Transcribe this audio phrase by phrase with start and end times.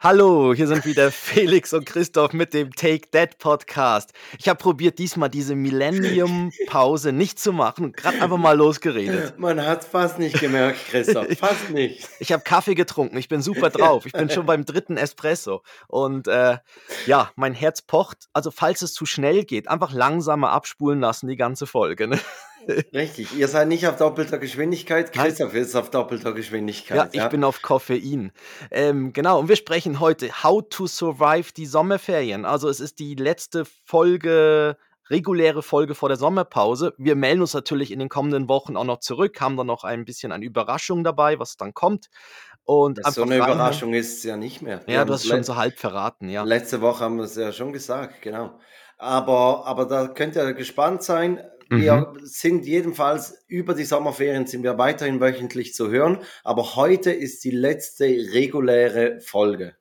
[0.00, 4.12] Hallo, hier sind wieder Felix und Christoph mit dem Take That Podcast.
[4.38, 9.36] Ich habe probiert, diesmal diese Millennium-Pause nicht zu machen gerade einfach mal losgeredet.
[9.40, 12.08] Man hat fast nicht gemerkt, Christoph, fast nicht.
[12.20, 14.06] Ich habe Kaffee getrunken, ich bin super drauf.
[14.06, 16.58] Ich bin schon beim dritten Espresso und äh,
[17.06, 18.28] ja, mein Herz pocht.
[18.32, 22.06] Also falls es zu schnell geht, einfach langsamer abspulen lassen, die ganze Folge.
[22.06, 22.20] Ne?
[22.92, 26.96] Richtig, ihr seid nicht auf doppelter Geschwindigkeit, Christoph ist auf doppelter Geschwindigkeit.
[26.96, 27.28] Ja, ich ja.
[27.28, 28.32] bin auf Koffein.
[28.70, 32.44] Ähm, genau, und wir sprechen heute How to Survive die Sommerferien.
[32.44, 34.76] Also es ist die letzte Folge,
[35.10, 36.94] reguläre Folge vor der Sommerpause.
[36.98, 40.04] Wir melden uns natürlich in den kommenden Wochen auch noch zurück, haben dann noch ein
[40.04, 42.08] bisschen eine Überraschung dabei, was dann kommt.
[42.64, 43.52] Und so eine reinhören.
[43.52, 44.82] Überraschung ist es ja nicht mehr.
[44.86, 46.42] Wir ja, du hast es schon so halb verraten, ja.
[46.42, 48.58] Letzte Woche haben wir es ja schon gesagt, genau.
[48.98, 51.40] Aber, aber da könnt ihr gespannt sein.
[51.70, 52.20] Wir mhm.
[52.24, 57.50] sind jedenfalls über die Sommerferien sind wir weiterhin wöchentlich zu hören, aber heute ist die
[57.50, 59.76] letzte reguläre Folge.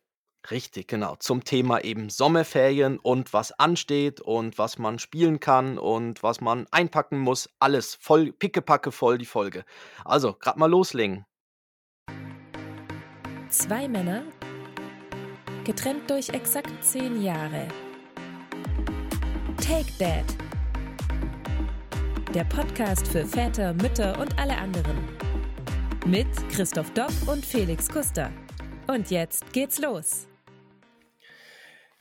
[0.49, 1.15] Richtig, genau.
[1.17, 6.67] Zum Thema eben Sommerferien und was ansteht und was man spielen kann und was man
[6.71, 7.49] einpacken muss.
[7.59, 9.65] Alles voll, pickepacke voll die Folge.
[10.05, 11.25] Also, gerade mal loslegen.
[13.49, 14.23] Zwei Männer,
[15.65, 17.67] getrennt durch exakt zehn Jahre.
[19.57, 20.46] Take That
[22.33, 24.97] der Podcast für Väter, Mütter und alle anderen.
[26.05, 28.31] Mit Christoph Dopp und Felix Kuster.
[28.87, 30.27] Und jetzt geht's los.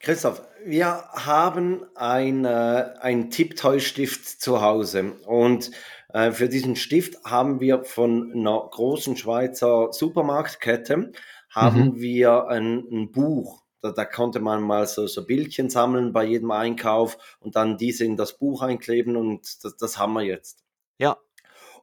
[0.00, 5.70] Christoph, wir haben ein, äh, ein Tipptoy-Stift zu Hause und
[6.12, 11.12] äh, für diesen Stift haben wir von einer großen Schweizer Supermarktkette
[11.50, 12.00] haben mhm.
[12.00, 16.50] wir ein, ein Buch da, da, konnte man mal so, so Bildchen sammeln bei jedem
[16.50, 20.64] Einkauf und dann diese in das Buch einkleben und das, das haben wir jetzt.
[20.98, 21.18] Ja.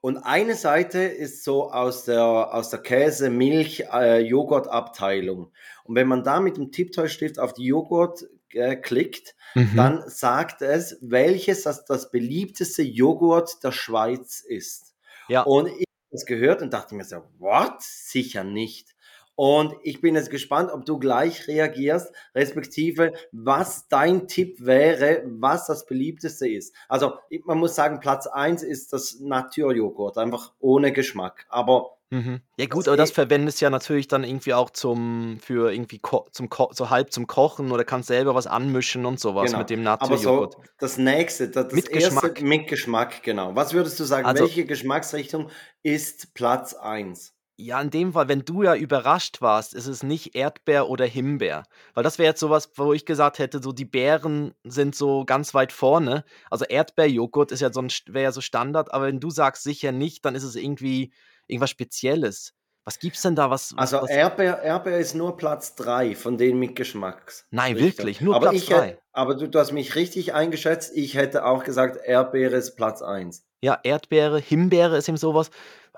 [0.01, 5.53] Und eine Seite ist so aus der, aus der Käse, Milch, äh, Joghurt-Abteilung.
[5.85, 9.71] Und wenn man da mit dem Tipptoy-Stift auf die Joghurt äh, klickt, mhm.
[9.77, 14.93] dann sagt es, welches das, das beliebteste Joghurt der Schweiz ist.
[15.29, 15.43] Ja.
[15.43, 17.81] Und ich habe das gehört und dachte mir so, what?
[17.81, 18.92] Sicher nicht.
[19.35, 25.65] Und ich bin jetzt gespannt, ob du gleich reagierst, respektive was dein Tipp wäre, was
[25.65, 26.75] das beliebteste ist.
[26.87, 27.13] Also
[27.45, 31.45] man muss sagen, Platz eins ist das Naturjoghurt, einfach ohne Geschmack.
[31.49, 32.41] Aber mhm.
[32.57, 35.99] ja gut, aber das verwendest ja natürlich dann irgendwie auch zum für irgendwie
[36.31, 39.59] zum so halb zum Kochen oder kannst selber was anmischen und sowas genau.
[39.59, 40.55] mit dem Naturjoghurt.
[40.55, 42.41] Aber so das nächste, das, mit erste, Geschmack.
[42.43, 43.55] mit Geschmack, genau.
[43.55, 45.49] Was würdest du sagen, also, welche Geschmacksrichtung
[45.81, 47.33] ist Platz eins?
[47.63, 51.63] Ja, in dem Fall, wenn du ja überrascht warst, ist es nicht Erdbeer oder Himbeer.
[51.93, 55.53] Weil das wäre jetzt sowas, wo ich gesagt hätte, so die Beeren sind so ganz
[55.53, 56.25] weit vorne.
[56.51, 60.25] Also Erdbeerjoghurt ist ja so wäre ja so Standard, aber wenn du sagst sicher nicht,
[60.25, 61.13] dann ist es irgendwie
[61.47, 62.53] irgendwas Spezielles.
[62.83, 63.49] Was gibt's denn da?
[63.49, 67.47] Was, also was, Erdbeer, Erdbeer ist nur Platz 3 von denen mit Geschmacks.
[67.49, 68.99] Nein, wirklich, nur aber Platz 3.
[69.13, 70.91] Aber du, du hast mich richtig eingeschätzt.
[70.95, 73.45] Ich hätte auch gesagt, Erdbeere ist Platz 1.
[73.61, 75.49] Ja, Erdbeere, Himbeere ist eben sowas.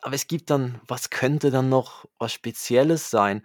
[0.05, 3.41] Aber es gibt dann, was könnte dann noch was Spezielles sein?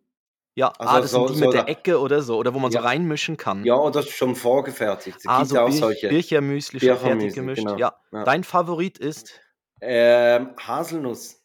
[0.56, 2.60] Ja, also ah, das so, sind die so mit der Ecke oder so, oder wo
[2.60, 2.82] man ja.
[2.82, 3.64] so reinmischen kann.
[3.64, 5.18] Ja, oder schon vorgefertigt.
[5.20, 6.10] Es ah, so auch solche.
[6.10, 7.64] Birchermüsli schon fertig gemischt.
[7.64, 7.78] Genau.
[7.78, 7.94] Ja.
[8.12, 8.24] ja.
[8.24, 9.40] Dein Favorit ist?
[9.82, 11.44] Ähm, Haselnuss.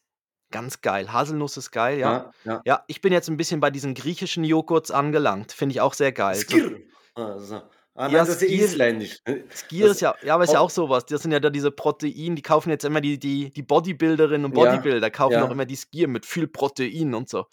[0.53, 1.11] Ganz geil.
[1.11, 2.31] Haselnuss ist geil, ja.
[2.45, 2.61] Ja, ja.
[2.63, 5.51] ja, ich bin jetzt ein bisschen bei diesen griechischen Joghurts angelangt.
[5.51, 6.35] Finde ich auch sehr geil.
[6.35, 6.79] Skir.
[7.15, 7.55] Also.
[7.95, 9.21] Ah, nein, ja, das ist isländisch.
[9.51, 11.05] Skier ist ja, ja, aber ist ja auch sowas.
[11.07, 14.53] Das sind ja da diese Protein, die kaufen jetzt immer die, die, die Bodybuilderinnen und
[14.53, 15.45] Bodybuilder, kaufen ja.
[15.45, 17.45] auch immer die Skier mit viel Protein und so.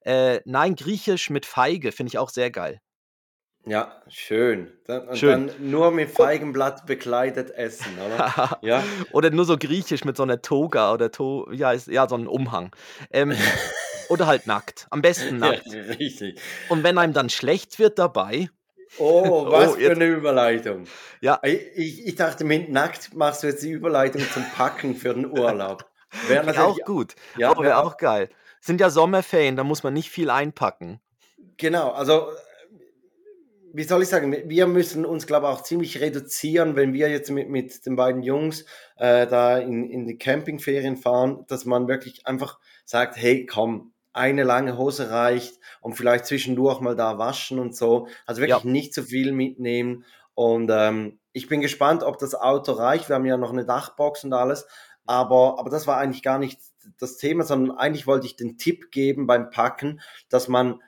[0.00, 2.80] Äh, nein, griechisch mit Feige finde ich auch sehr geil.
[3.66, 4.72] Ja, schön.
[4.86, 5.48] Dann, schön.
[5.48, 8.58] dann nur mit Feigenblatt bekleidet essen, oder?
[8.62, 8.82] ja.
[9.10, 12.28] Oder nur so griechisch mit so einer Toga oder to ja, ist, ja, so ein
[12.28, 12.74] Umhang.
[13.10, 13.32] Ähm,
[14.08, 14.86] oder halt nackt.
[14.90, 15.66] Am besten nackt.
[15.66, 16.40] Ja, richtig.
[16.68, 18.48] Und wenn einem dann schlecht wird dabei,
[18.98, 20.86] Oh, was Oh, für eine Überleitung.
[21.20, 21.40] Ja.
[21.42, 25.86] Ich, ich dachte, mit nackt machst du jetzt die Überleitung zum Packen für den Urlaub.
[26.28, 27.16] Wäre Wäre auch gut.
[27.36, 28.28] Ja, oh, wäre wär auch geil.
[28.60, 31.00] Sind ja Sommerferien, da muss man nicht viel einpacken.
[31.56, 32.28] Genau, also
[33.76, 37.30] wie soll ich sagen, wir müssen uns, glaube ich, auch ziemlich reduzieren, wenn wir jetzt
[37.30, 38.64] mit, mit den beiden Jungs
[38.96, 44.44] äh, da in, in die Campingferien fahren, dass man wirklich einfach sagt, hey, komm, eine
[44.44, 48.08] lange Hose reicht und vielleicht zwischendurch mal da waschen und so.
[48.24, 50.06] Also wirklich nicht zu viel mitnehmen.
[50.32, 53.10] Und ähm, ich bin gespannt, ob das Auto reicht.
[53.10, 54.66] Wir haben ja noch eine Dachbox und alles.
[55.04, 56.60] Aber, aber das war eigentlich gar nicht
[56.98, 60.00] das Thema, sondern eigentlich wollte ich den Tipp geben beim Packen,
[60.30, 60.80] dass man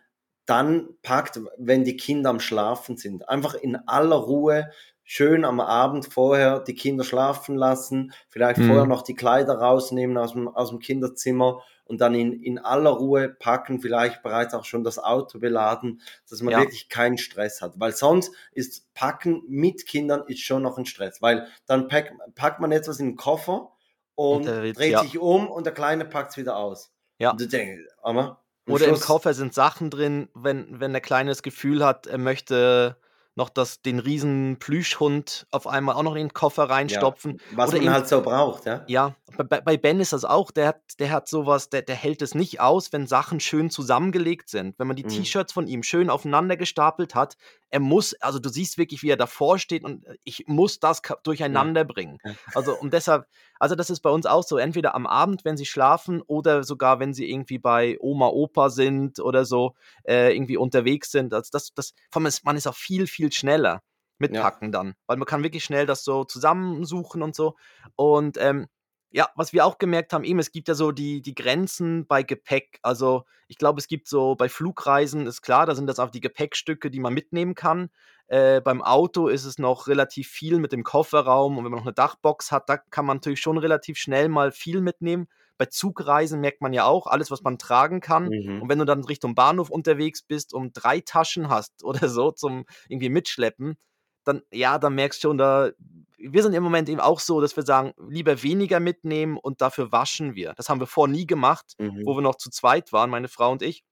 [0.49, 3.29] dann packt, wenn die Kinder am Schlafen sind.
[3.29, 4.71] Einfach in aller Ruhe,
[5.05, 8.67] schön am Abend vorher die Kinder schlafen lassen, vielleicht Mhm.
[8.67, 12.91] vorher noch die Kleider rausnehmen aus dem, aus dem Kinderzimmer und dann in, in aller
[12.91, 16.61] Ruhe packen, vielleicht bereits auch schon das Auto beladen, dass man Ja.
[16.61, 17.75] wirklich keinen Stress hat.
[17.81, 22.61] Weil sonst ist Packen mit Kindern ist schon noch ein Stress, weil dann pack, packt
[22.61, 23.73] man etwas in den Koffer
[24.15, 25.03] und, Und dreht ja.
[25.03, 26.93] sich um und der Kleine packt es wieder aus.
[27.19, 27.31] Ja.
[27.33, 31.43] Und du denkst, aber Oder im Koffer sind Sachen drin, wenn, wenn der Kleine das
[31.43, 32.97] Gefühl hat, er möchte
[33.38, 37.40] noch das, den riesen Plüschhund auf einmal auch noch in den Koffer reinstopfen.
[37.52, 38.85] Was Oder man eben- halt so braucht, ja.
[38.88, 42.20] Ja, bei, bei Ben ist das auch, der hat, der hat sowas, der, der hält
[42.20, 44.79] es nicht aus, wenn Sachen schön zusammengelegt sind.
[44.79, 45.08] Wenn man die Mhm.
[45.11, 47.37] T-Shirts von ihm schön aufeinander gestapelt hat,
[47.70, 51.00] er muss, also du siehst wirklich, wie er davor steht und äh, ich muss das
[51.23, 52.19] durcheinander bringen.
[52.25, 52.32] Ja.
[52.55, 53.26] Also und deshalb,
[53.61, 56.99] also das ist bei uns auch so, entweder am Abend, wenn sie schlafen oder sogar,
[56.99, 59.75] wenn sie irgendwie bei Oma, Opa sind oder so,
[60.05, 61.32] äh, irgendwie unterwegs sind.
[61.35, 61.93] Also das, das,
[62.25, 63.82] ist, man ist auch viel, viel schneller
[64.19, 64.50] mit Ja.
[64.60, 67.56] Dann, weil man kann wirklich schnell das so zusammensuchen und so.
[67.96, 68.66] Und ähm,
[69.10, 72.22] ja, was wir auch gemerkt haben, eben, es gibt ja so die, die Grenzen bei
[72.22, 72.78] Gepäck.
[72.82, 76.20] Also ich glaube, es gibt so bei Flugreisen, ist klar, da sind das auch die
[76.20, 77.90] Gepäckstücke, die man mitnehmen kann.
[78.26, 81.86] Äh, beim Auto ist es noch relativ viel mit dem Kofferraum und wenn man noch
[81.86, 85.28] eine Dachbox hat, da kann man natürlich schon relativ schnell mal viel mitnehmen.
[85.58, 88.28] Bei Zugreisen merkt man ja auch, alles, was man tragen kann.
[88.28, 88.62] Mhm.
[88.62, 92.64] Und wenn du dann Richtung Bahnhof unterwegs bist und drei Taschen hast oder so zum
[92.88, 93.76] irgendwie mitschleppen,
[94.25, 95.70] dann, ja, dann merkst du schon, da,
[96.19, 99.93] wir sind im Moment eben auch so, dass wir sagen, lieber weniger mitnehmen und dafür
[99.93, 100.52] waschen wir.
[100.56, 102.02] Das haben wir vor nie gemacht, Mhm.
[102.04, 103.84] wo wir noch zu zweit waren, meine Frau und ich.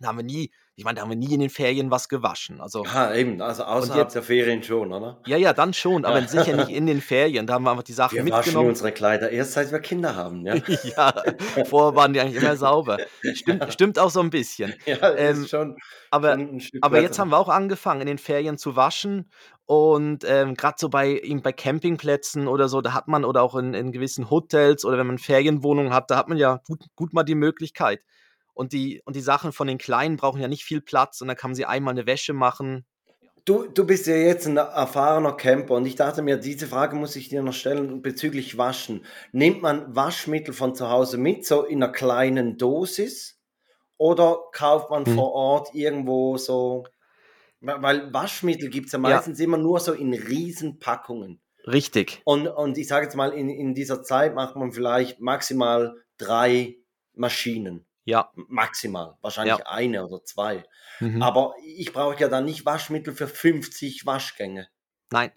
[0.00, 2.60] Da haben wir nie, ich meine, da haben wir nie in den Ferien was gewaschen.
[2.60, 5.20] Also, Ja, eben, also außerhalb jetzt- der Ferien schon, oder?
[5.26, 6.28] ja, ja, dann schon, aber Ja.
[6.28, 7.46] sicher nicht in den Ferien.
[7.46, 8.68] Da haben wir einfach die Sachen Wir waschen mitgenommen.
[8.70, 10.54] unsere Kleider erst seit wir Kinder haben, ja.
[10.96, 11.12] ja,
[11.64, 12.98] vorher waren die eigentlich immer sauber.
[13.34, 14.74] Stimmt, stimmt auch so ein bisschen.
[14.86, 15.76] ja, Ähm, ist schon,
[16.10, 19.30] Aber schon Aber jetzt haben wir auch angefangen, in den Ferien zu waschen.
[19.66, 23.74] Und ähm, gerade so bei, bei Campingplätzen oder so, da hat man, oder auch in,
[23.74, 27.22] in gewissen Hotels oder wenn man Ferienwohnungen hat, da hat man ja gut, gut mal
[27.24, 28.00] die Möglichkeit.
[28.58, 31.36] Und die, und die Sachen von den Kleinen brauchen ja nicht viel Platz und dann
[31.36, 32.84] kann man sie einmal eine Wäsche machen.
[33.44, 37.14] Du, du bist ja jetzt ein erfahrener Camper und ich dachte mir, diese Frage muss
[37.14, 39.04] ich dir noch stellen bezüglich Waschen.
[39.30, 43.40] Nimmt man Waschmittel von zu Hause mit, so in einer kleinen Dosis?
[43.96, 45.14] Oder kauft man Hm.
[45.14, 46.84] vor Ort irgendwo so?
[47.60, 49.02] Weil Waschmittel gibt es ja Ja.
[49.02, 51.40] meistens immer nur so in Riesenpackungen.
[51.64, 52.22] Richtig.
[52.24, 56.76] Und, und ich sage jetzt mal, in, in dieser Zeit macht man vielleicht maximal drei
[57.14, 57.84] Maschinen.
[58.08, 58.32] Ja.
[58.34, 59.18] Maximal.
[59.20, 60.64] Wahrscheinlich eine oder zwei.
[60.98, 61.20] Mhm.
[61.20, 64.66] Aber ich brauche ja dann nicht Waschmittel für 50 Waschgänge.
[65.10, 65.30] Nein.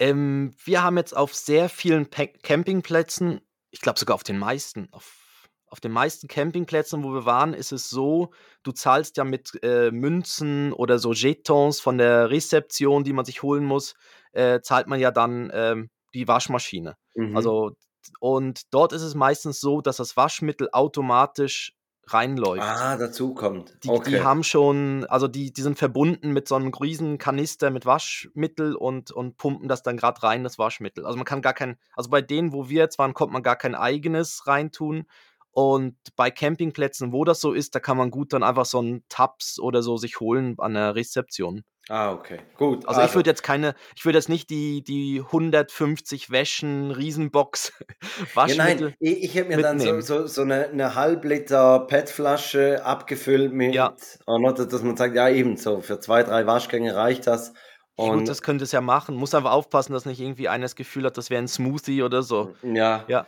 [0.00, 4.88] Ähm, wir haben jetzt auf sehr vielen Pe Campingplätzen, ich glaube sogar auf den meisten,
[4.90, 8.32] auf, auf den meisten Campingplätzen, wo wir waren, ist es so,
[8.64, 13.44] du zahlst ja mit äh, Münzen oder so Jetons von der Rezeption, die man sich
[13.44, 13.94] holen muss,
[14.32, 16.96] äh, zahlt man ja dann ähm, die Waschmaschine.
[17.14, 17.36] Mhm.
[17.36, 17.76] Also,
[18.18, 21.77] und dort ist es meistens so, dass das Waschmittel automatisch
[22.12, 22.62] reinläuft.
[22.62, 23.84] ah, dazu kommt.
[23.84, 24.10] Die, okay.
[24.10, 28.74] die haben schon, also die, die sind verbunden mit so einem riesen Kanister mit Waschmittel
[28.74, 31.04] und, und pumpen das dann gerade rein, das Waschmittel.
[31.04, 33.56] Also man kann gar kein, also bei denen, wo wir jetzt waren, konnte man gar
[33.56, 35.06] kein eigenes reintun.
[35.50, 39.02] Und bei Campingplätzen, wo das so ist, da kann man gut dann einfach so einen
[39.08, 41.64] Tabs oder so sich holen an der Rezeption.
[41.88, 42.38] Ah, okay.
[42.56, 42.86] Gut.
[42.88, 48.26] Also, ich würde jetzt keine, ich würde jetzt nicht die, die 150 Wäschen Riesenbox Ja,
[48.34, 48.80] Waschmittel.
[48.80, 50.02] nein, ich, ich hätte mir dann so, mitnehmen.
[50.02, 53.94] so, so eine, eine Halbliter PET-Flasche abgefüllt mit, Ja.
[54.26, 57.52] oder, dass man sagt, ja eben so, für zwei, drei Waschgänge reicht das.
[57.98, 59.16] Ja, Und Gut, das könnte es ja machen.
[59.16, 62.22] Muss einfach aufpassen, dass nicht irgendwie einer das Gefühl hat, das wäre ein Smoothie oder
[62.22, 62.54] so.
[62.62, 63.04] ja.
[63.08, 63.26] Ja.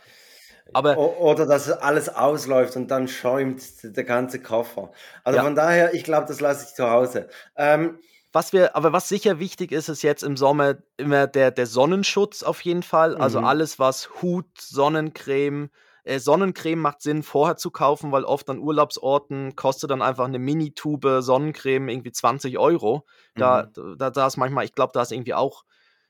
[0.73, 4.91] Aber Oder dass alles ausläuft und dann schäumt der ganze Koffer.
[5.25, 5.43] Also Ja.
[5.43, 7.27] von daher, ich glaube, das lasse ich zu Hause.
[7.57, 7.99] Ähm,
[8.33, 12.43] was wir, aber was sicher wichtig ist, ist jetzt im Sommer immer der, der Sonnenschutz
[12.43, 13.17] auf jeden Fall.
[13.17, 13.41] Also Mhm.
[13.41, 15.69] alles, was Hut, Sonnencreme,
[16.03, 20.39] Äh, Sonnencreme macht Sinn, vorher zu kaufen, weil oft an Urlaubsorten kostet dann einfach eine
[20.39, 23.05] Mini-Tube Sonnencreme irgendwie 20 Euro.
[23.37, 23.71] Da, Mhm.
[23.97, 25.63] da, da ist manchmal, ich glaube, da ist irgendwie auch,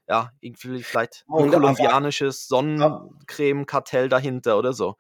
[0.07, 4.95] ja, irgendwie vielleicht ein Und aber kolumbianisches Sonnencreme-Kartell dahinter oder so.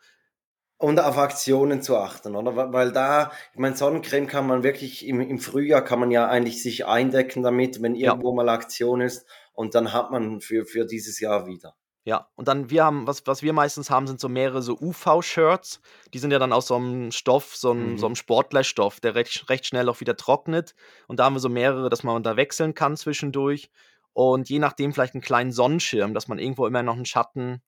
[0.81, 2.73] Und auf Aktionen zu achten, oder?
[2.73, 6.63] Weil- da, ich meine, Sonnencreme kann man wirklich im, im Frühjahr kann man ja eigentlich
[6.63, 8.09] sich eindecken damit, wenn Ja.
[8.11, 9.25] irgendwo mal Aktion ist.
[9.53, 11.75] Und dann hat man für, für dieses Jahr wieder.
[12.03, 15.81] Ja, und dann wir haben, was, was wir meistens haben, sind so mehrere so UV-Shirts.
[16.15, 17.97] Die sind ja dann aus so einem Stoff, so einem, Mhm.
[17.99, 20.73] so einem Sportlerstoff, der recht, recht schnell auch wieder trocknet.
[21.07, 23.69] Und da haben wir so mehrere, dass man da wechseln kann zwischendurch.
[24.13, 27.61] Und je nachdem vielleicht einen kleinen Sonnenschirm, dass man irgendwo immer noch einen Schatten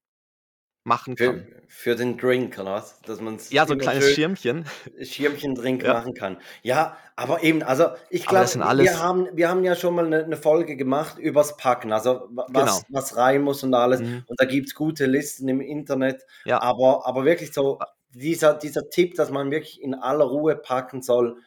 [0.86, 1.48] machen Für, kann.
[1.68, 3.02] für den Drink, oder was?
[3.04, 4.66] Dass man Ja, so ein kleines Schirmchen.
[5.02, 5.94] Schirmchen-Drink Ja.
[5.94, 6.38] machen kann.
[6.62, 8.48] Ja, aber eben, also ich glaube,
[8.80, 12.48] wir haben, wir haben ja schon mal eine, eine Folge gemacht übers Packen, also wa-
[12.50, 13.00] was, Genau.
[13.00, 14.02] was rein muss und alles.
[14.02, 14.24] Mhm.
[14.28, 16.24] Und da gibt es gute Listen im Internet.
[16.46, 16.62] Ja.
[16.62, 17.80] Aber, aber wirklich so,
[18.14, 21.38] dieser, dieser Tipp, dass man wirklich in aller Ruhe packen soll,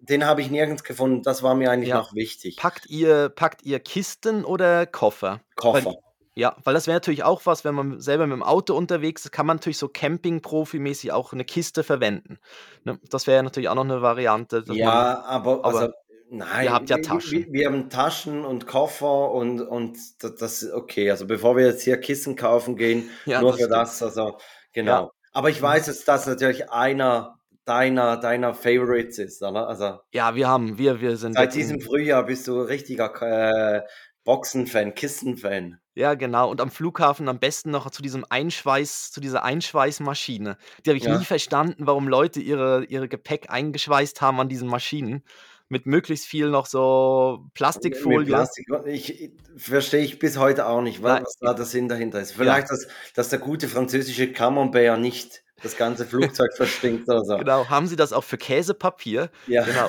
[0.00, 1.22] den habe ich nirgends gefunden.
[1.22, 1.96] Das war mir eigentlich Ja.
[1.96, 2.56] noch wichtig.
[2.56, 5.40] Packt ihr, packt ihr Kisten oder Koffer?
[5.56, 5.86] Koffer.
[5.86, 5.94] Weil,
[6.36, 9.30] ja, weil das wäre natürlich auch was, wenn man selber mit dem Auto unterwegs ist,
[9.30, 12.38] kann man natürlich so Camping-Profi-mäßig auch eine Kiste verwenden.
[12.84, 12.98] Ne?
[13.10, 14.60] Das wäre natürlich auch noch eine Variante.
[14.60, 15.92] dass man, Ja, aber, aber also,
[16.30, 17.30] nein, ihr habt ja wir- Taschen.
[17.30, 21.10] Wir, wir haben Taschen und Koffer und, und das, ist okay.
[21.10, 23.80] Also bevor wir jetzt hier Kissen kaufen gehen, Ja, nur das für stimmt.
[23.80, 24.38] das, also
[24.72, 24.90] genau.
[25.04, 25.10] Ja.
[25.32, 29.68] Aber ich weiß, dass das natürlich einer deiner, deiner Favorites ist, oder?
[29.68, 33.82] Also ja, wir haben, wir, wir sind seit jetzt diesem Frühjahr bist du richtiger äh,
[34.24, 35.78] Boxen-Fan, Kissen-Fan.
[35.96, 36.50] Ja, genau.
[36.50, 40.56] Und am Flughafen am besten noch zu diesem Einschweiß, zu dieser Einschweißmaschine.
[40.84, 41.16] Die habe ich Ja.
[41.18, 45.22] nie verstanden, warum Leute ihre, ihre Gepäck eingeschweißt haben an diesen Maschinen.
[45.68, 48.26] Mit möglichst viel noch so Mit Plastikfolie.
[48.26, 48.66] Plastik.
[48.86, 51.24] Ich, ich verstehe ich bis heute auch nicht, was, Nein.
[51.24, 52.32] was da der Sinn dahinter ist.
[52.32, 57.38] Vielleicht, dass, dass der gute französische Camembert nicht das ganze Flugzeug verstinkt oder so.
[57.38, 57.68] Genau.
[57.70, 59.30] Haben sie das auch für Käsepapier?
[59.46, 59.62] Ja.
[59.64, 59.88] Genau.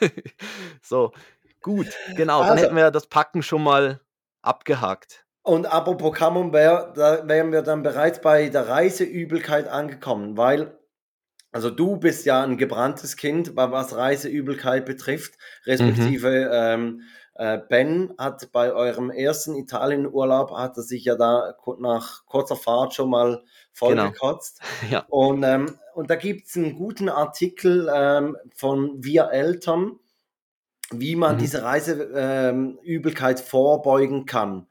[0.82, 1.12] so,
[1.62, 1.86] gut.
[2.16, 2.40] Genau.
[2.42, 4.00] Dann Also- hätten wir das Packen schon mal
[4.42, 5.23] abgehakt.
[5.46, 10.78] Und apropos Camembert, da wären wir dann bereits bei der Reiseübelkeit angekommen, weil,
[11.52, 15.34] also du bist ja ein gebranntes Kind, wa- was Reiseübelkeit betrifft,
[15.66, 17.02] respektive ähm,
[17.34, 22.94] äh, Ben hat bei eurem ersten Italienurlaub, hat er sich ja da nach kurzer Fahrt
[22.94, 24.60] schon mal vollgekotzt.
[24.90, 25.04] Ja.
[25.10, 29.98] Und, ähm, und da gibt es einen guten Artikel ähm, von Wir Eltern,
[30.90, 31.38] wie man Mhm.
[31.38, 34.66] diese Reiseübelkeit vorbeugen kann.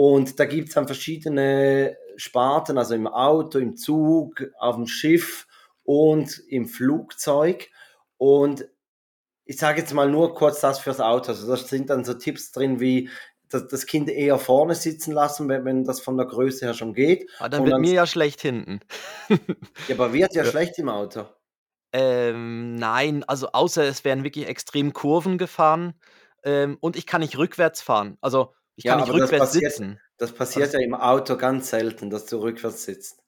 [0.00, 5.48] Und da gibt es dann verschiedene Sparten, also im Auto, im Zug, auf dem Schiff
[5.82, 7.68] und im Flugzeug.
[8.16, 8.64] Und
[9.44, 11.32] ich sage jetzt mal nur kurz das fürs Auto.
[11.32, 13.10] Also da sind dann so Tipps drin wie
[13.48, 16.94] das, das Kind eher vorne sitzen lassen, wenn, wenn das von der Größe her schon
[16.94, 17.28] geht.
[17.40, 18.78] Aber dann Und wird dann- mir ja schlecht hinten.
[19.88, 20.50] Ja, aber wird ja, Ja.
[20.50, 21.24] schlecht im Auto.
[21.92, 25.94] Ähm, nein, also außer es werden wirklich extrem Kurven gefahren
[26.44, 28.16] ähm, und ich kann nicht rückwärts fahren.
[28.20, 30.00] Also ich Ja, kann nicht aber das rückwärts passiert- sitzen.
[30.18, 33.20] Das passiert ja im Auto ganz selten, dass du rückwärts sitzt.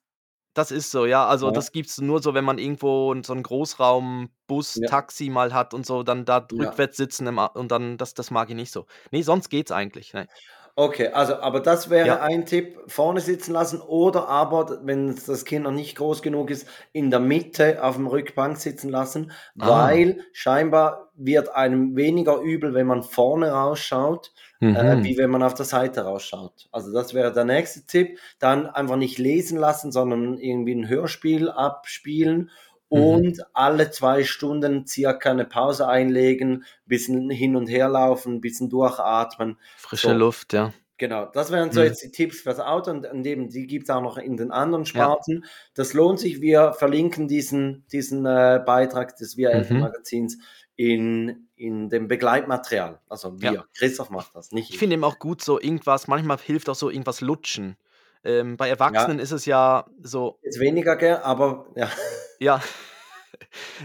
[0.53, 1.27] Das ist so, ja.
[1.27, 1.51] Also Ja.
[1.53, 4.87] das gibt es nur so, wenn man irgendwo so einen Großraumbus, Ja.
[4.89, 6.65] Taxi mal hat und so, dann da Ja.
[6.67, 8.85] rückwärts sitzen im, und dann, das, das mag ich nicht so.
[9.11, 10.13] Nee, sonst geht's eigentlich.
[10.13, 10.27] Nein.
[10.75, 12.21] Okay, also, aber das wäre Ja.
[12.21, 16.65] ein Tipp, vorne sitzen lassen oder aber, wenn das Kind noch nicht groß genug ist,
[16.93, 19.89] in der Mitte auf dem Rückbank sitzen lassen, Ah.
[19.89, 25.03] weil scheinbar wird einem weniger übel, wenn man vorne rausschaut, äh, Mhm.
[25.03, 26.67] wie wenn man auf der Seite rausschaut.
[26.71, 28.17] Also das wäre der nächste Tipp.
[28.39, 32.49] Dann einfach nicht lesen lassen, sondern irgendwie ein Hörspiel abspielen
[32.91, 32.97] Mhm.
[32.99, 39.57] und alle zwei Stunden circa eine Pause einlegen, bisschen hin und her laufen, bisschen durchatmen.
[39.77, 40.13] Frische so.
[40.13, 40.73] Luft, ja.
[40.97, 41.87] Genau, das wären so Mhm.
[41.87, 44.85] jetzt die Tipps fürs Auto und, eben die gibt es auch noch in den anderen
[44.85, 45.45] Sparten.
[45.73, 46.41] Das lohnt sich.
[46.41, 49.81] Wir verlinken diesen, diesen äh, Beitrag des Wir Eltern Mhm.
[49.83, 50.37] Magazins
[50.75, 52.99] in, in dem Begleitmaterial.
[53.09, 53.51] Also wir.
[53.51, 53.65] Ja.
[53.75, 56.89] Christoph macht das, nicht Ich finde eben auch gut so irgendwas, manchmal hilft auch so
[56.91, 57.77] irgendwas lutschen.
[58.23, 61.89] Ähm, bei Erwachsenen ist es ja so, Jetzt weniger, gell, aber ja.
[62.39, 62.61] ja.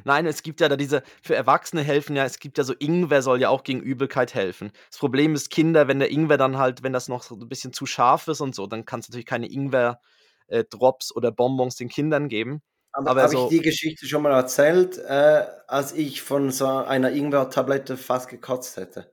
[0.05, 3.23] Nein, es gibt ja da diese, für Erwachsene helfen ja, es gibt ja so Ingwer
[3.23, 4.71] soll ja auch gegen Übelkeit helfen.
[4.91, 7.73] Das Problem ist, Kinder, wenn der Ingwer dann halt, wenn das noch so ein bisschen
[7.73, 12.29] zu scharf ist und so, dann kannst du natürlich keine Ingwer-Drops oder Bonbons den Kindern
[12.29, 12.63] geben.
[12.93, 16.67] Aber, Aber habe so- ich die Geschichte schon mal erzählt, äh, als ich von so
[16.67, 19.13] einer Ingwer-Tablette fast gekotzt hätte?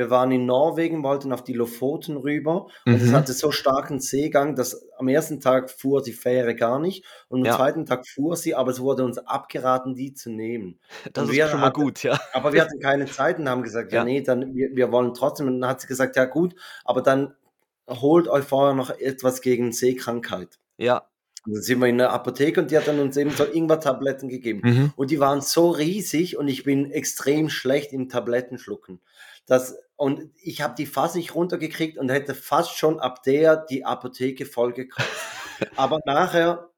[0.00, 3.12] Wir waren in Norwegen, wollten auf die Lofoten rüber und es Mhm.
[3.12, 7.44] hatte so starken Seegang, dass am ersten Tag fuhr die Fähre gar nicht und am
[7.44, 7.56] Ja.
[7.56, 10.80] zweiten Tag fuhr sie, aber es wurde uns abgeraten, die zu nehmen.
[11.12, 12.18] Das Und ist schon mal hatten- gut, ja.
[12.32, 14.04] Aber wir hatten keine Zeit und haben gesagt, ja, Ja.
[14.04, 15.48] nee, dann wir, wir wollen trotzdem.
[15.48, 16.54] Und dann hat sie gesagt, ja gut,
[16.86, 17.34] aber dann
[17.90, 20.58] holt euch vorher noch etwas gegen Seekrankheit.
[20.78, 21.02] Ja,
[21.46, 24.28] Und dann sind wir in der Apotheke und die hat dann uns eben so Ingwer-Tabletten
[24.28, 24.60] gegeben.
[24.62, 24.92] Mhm.
[24.96, 29.00] Und die waren so riesig und ich bin extrem schlecht im Tablettenschlucken.
[29.46, 33.84] Das, und ich habe die fast nicht runtergekriegt und hätte fast schon ab der die
[33.84, 35.10] Apotheke vollgekauft.
[35.76, 36.70] Aber nachher,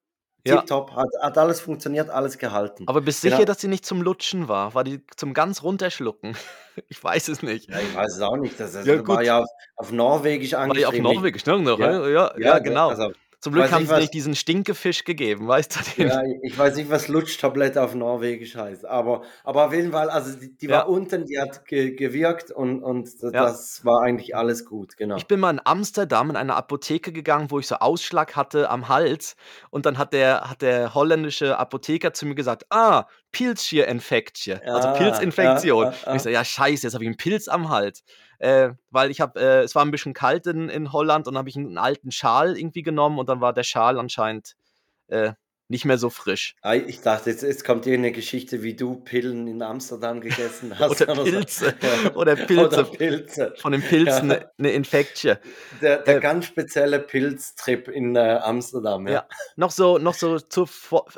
[0.45, 0.57] Ja.
[0.57, 2.85] tipptopp, hat, hat alles funktioniert, alles gehalten.
[2.89, 3.37] Aber bist Genau.
[3.37, 4.75] sicher, dass sie nicht zum Lutschen war?
[4.75, 6.37] War die zum ganz runterschlucken?
[6.89, 7.69] Ich weiß es nicht.
[7.71, 8.59] Ja, ich weiß es auch nicht.
[8.59, 9.23] Das, das Ja, war gut.
[9.27, 11.15] ja auf, auf Norwegisch War die auf angeschrieben.
[11.15, 11.77] Norwegisch, ne?
[11.79, 12.89] Ja, ja, ja, genau.
[12.89, 13.13] Also,
[13.43, 15.81] Zum Glück weiß haben sie was- nicht diesen Stinkefisch gegeben, weißt du?
[16.03, 20.09] Den, ja, ich weiß nicht, was Lutschtablette auf Norwegisch heißt, aber, aber auf jeden Fall,
[20.11, 20.79] also die, die Ja.
[20.79, 23.43] war unten, die hat ge gewirkt und, und das, Ja.
[23.45, 25.17] das war eigentlich alles gut, genau.
[25.17, 28.89] Ich bin mal in Amsterdam in eine Apotheke gegangen, wo ich so Ausschlag hatte am
[28.89, 29.35] Hals.
[29.71, 34.93] Und dann hat der, hat der holländische Apotheker zu mir gesagt, ah, Pilzschir-Infektje, also Ah,
[34.93, 35.87] Pilzinfektion.
[36.07, 38.05] Und ich so, ja scheiße, jetzt habe ich einen Pilz am Hals.
[38.43, 41.39] Äh, weil ich habe, äh, es war ein bisschen kalt in, in Holland und dann
[41.39, 44.57] habe ich einen alten Schal irgendwie genommen und dann war der Schal anscheinend
[45.07, 45.35] äh,
[45.69, 46.57] nicht mehr so frisch.
[46.89, 51.01] Ich dachte, jetzt, jetzt kommt hier eine Geschichte, wie du Pillen in Amsterdam gegessen hast.
[51.03, 51.23] Oder.
[51.23, 51.75] Pilze.
[52.17, 52.65] Oder Pilze.
[52.67, 53.55] Oder Pilze.
[53.59, 54.37] Von den Pilzen Ja.
[54.39, 55.39] eine ne Infektje.
[55.81, 59.07] Der, der Äh, ganz spezielle Pilztrip in äh, Amsterdam.
[59.07, 59.13] Ja.
[59.15, 59.29] Ja.
[59.55, 60.69] Noch so, noch so zur,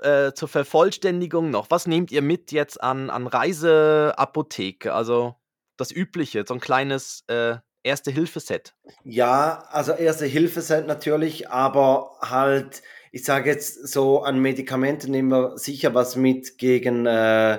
[0.02, 1.70] äh, zur Vervollständigung noch.
[1.70, 4.92] Was nehmt ihr mit jetzt an, an Reiseapotheke?
[4.92, 5.36] Also
[5.76, 8.74] das Übliche, so ein kleines äh, Erste-Hilfe-Set.
[9.04, 15.30] Ja, also erste Hilfe sind natürlich, aber halt, ich sage jetzt so an Medikamenten nehmen
[15.30, 17.58] wir sicher was mit gegen, äh,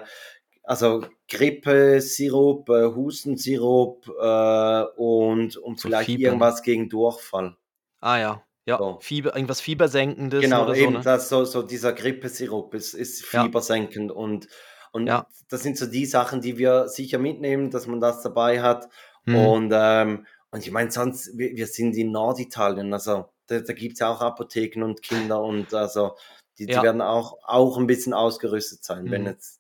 [0.64, 6.24] also Grippe-Sirup, äh, Hustensirup äh, und, und So vielleicht Fieber.
[6.28, 7.56] irgendwas gegen Durchfall.
[8.00, 8.42] Ah ja.
[8.68, 8.98] Ja, So.
[9.00, 10.82] Fieber, irgendwas Fiebersenkendes Genau, oder so.
[10.82, 11.02] eben Ne?
[11.04, 13.44] das so, so dieser Grippesirup ist, ist Ja.
[13.44, 14.48] fiebersenkend und,
[14.96, 15.28] und Ja.
[15.50, 18.90] das sind so die Sachen, die wir sicher mitnehmen, dass man das dabei hat.
[19.26, 19.36] Hm.
[19.36, 23.94] Und, ähm, und ich meine, sonst, wir, wir sind in Norditalien, also da, da gibt
[23.94, 26.16] es ja auch Apotheken und Kinder und also
[26.58, 26.82] die, die Ja.
[26.84, 29.28] werden auch, auch ein bisschen ausgerüstet sein, wenn Mhm.
[29.28, 29.60] jetzt.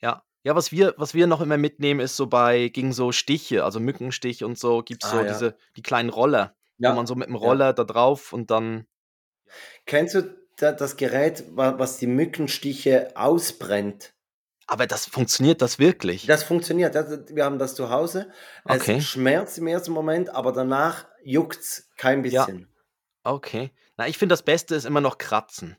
[0.00, 0.22] Ja.
[0.44, 3.80] Ja, was wir, was wir noch immer mitnehmen, ist so bei, gegen so Stiche, also
[3.80, 5.32] Mückenstich und so, gibt es Ah, so ja.
[5.32, 6.92] diese, die kleinen Roller, Ja.
[6.92, 7.34] wo man so mit dem.
[7.34, 8.86] Roller da drauf und dann.
[9.86, 14.14] Kennst du da, das Gerät, wa- was die Mückenstiche ausbrennt?
[14.66, 16.26] Aber das funktioniert das wirklich?
[16.26, 16.94] Das funktioniert.
[16.94, 18.30] Das, wir haben das zu Hause.
[18.64, 19.00] Es Okay.
[19.00, 22.44] schmerzt im ersten Moment, aber danach juckt's kein Ja.
[22.46, 22.68] bisschen.
[23.22, 23.70] Okay.
[23.96, 25.76] Na, ich finde, das Beste ist immer noch Kratzen.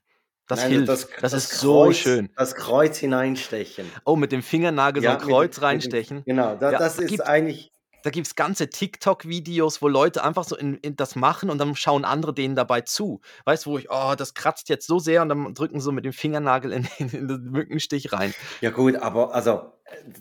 [0.47, 0.88] Das Nein, hilft.
[0.89, 2.30] Das, Das, ist so Kreuz, schön.
[2.38, 3.91] Das Kreuz hineinstechen.
[4.06, 6.23] Oh, mit dem Fingernagel so Ja, ein mit dem- Kreuz mit dem- reinstechen.
[6.26, 7.71] Genau, da, Ja, das da ist gibt- eigentlich.
[8.04, 11.76] Da gibt es ganze TikTok-Videos, wo Leute einfach so in, in das machen und dann
[11.76, 13.22] schauen andere denen dabei zu.
[13.46, 16.06] Weißt du, wo ich, oh, das kratzt jetzt so sehr und dann drücken so mit
[16.06, 18.34] dem Fingernagel in, in, in den Mückenstich rein.
[18.62, 19.74] Ja gut, aber also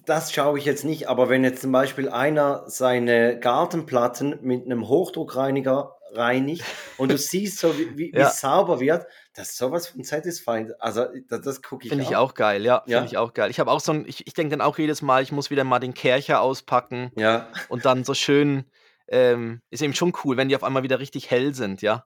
[0.05, 1.09] das schaue ich jetzt nicht.
[1.09, 6.65] Aber wenn jetzt zum Beispiel einer seine Gartenplatten mit einem Hochdruckreiniger reinigt
[6.99, 8.29] und du siehst so, wie, wie Ja.
[8.29, 10.73] es sauber wird, das ist sowas von satisfying.
[10.79, 12.35] Also das, das gucke ich Finde ich auch.
[12.35, 12.83] geil, ja.
[12.87, 12.99] Ja.
[12.99, 13.51] Finde ich auch geil.
[13.51, 15.65] Ich habe auch so ein, ich, ich denke dann auch jedes Mal, ich muss wieder
[15.65, 18.65] mal den Kercher auspacken Ja, und dann so schön,
[19.09, 22.05] ähm, ist eben schon cool, wenn die auf einmal wieder richtig hell sind, ja.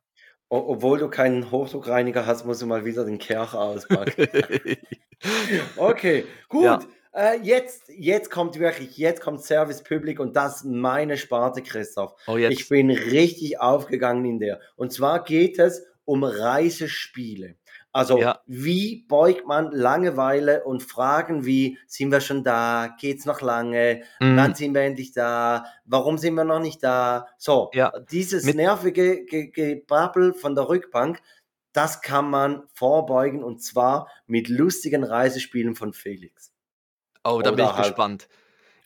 [0.48, 4.26] obwohl du keinen Hochdruckreiniger hast, musst du mal wieder den Kercher auspacken.
[5.76, 6.64] Okay, gut.
[6.64, 6.78] Ja.
[7.12, 12.14] Äh, jetzt, jetzt kommt wirklich, jetzt kommt Service Public und das meine Sparte, Christoph.
[12.28, 12.36] oh.
[12.36, 14.60] Ich bin richtig aufgegangen in der.
[14.76, 17.56] Und zwar geht es um Reisespiele.
[17.92, 18.40] Also, Ja.
[18.46, 22.94] wie beugt man Langeweile und Fragen wie, sind wir schon da?
[23.00, 24.02] Geht's noch lange?
[24.20, 25.64] Mm, Wann sind wir endlich da?
[25.84, 27.26] Warum sind wir noch nicht da?
[27.36, 31.20] So, Ja, dieses mit- nervige Ge Gebrabbel von der Rückbank,
[31.72, 36.52] das kann man vorbeugen und zwar mit lustigen Reisespielen von Felix.
[37.24, 38.28] Oh, da bin ich halt- gespannt.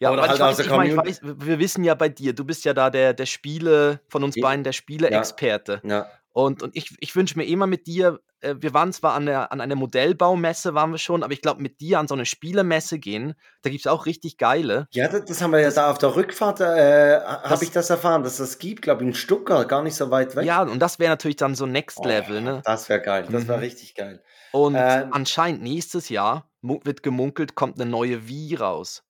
[0.01, 2.45] Ja, weil halt ich, weiß, ich, mein, ich weiß, wir wissen ja bei dir, du
[2.45, 4.43] bist ja da der, der Spiele, von uns Ja.
[4.43, 5.81] beiden der Spiele-Experte.
[5.85, 9.27] Ja, Und, und ich, ich wünsche mir immer mit dir, äh, wir waren zwar an,
[9.27, 12.27] der, an einer Modellbaumesse, waren wir schon, aber ich glaube, mit dir an so eine
[12.27, 14.89] Spielemesse gehen, da gibt es auch richtig geile.
[14.91, 18.25] ja das, das haben wir ja da auf der Rückfahrt, äh, habe ich das erfahren,
[18.25, 20.45] dass das gibt, glaube ich, in Stuttgart, gar nicht so weit weg.
[20.45, 22.63] Ja, und das wäre natürlich dann so Next Oh, Level, ne?
[22.65, 23.65] Das wäre geil, das wäre Mhm.
[23.65, 24.21] richtig geil.
[24.51, 29.03] Und Ähm, anscheinend nächstes Jahr wird gemunkelt, kommt eine neue Wii raus.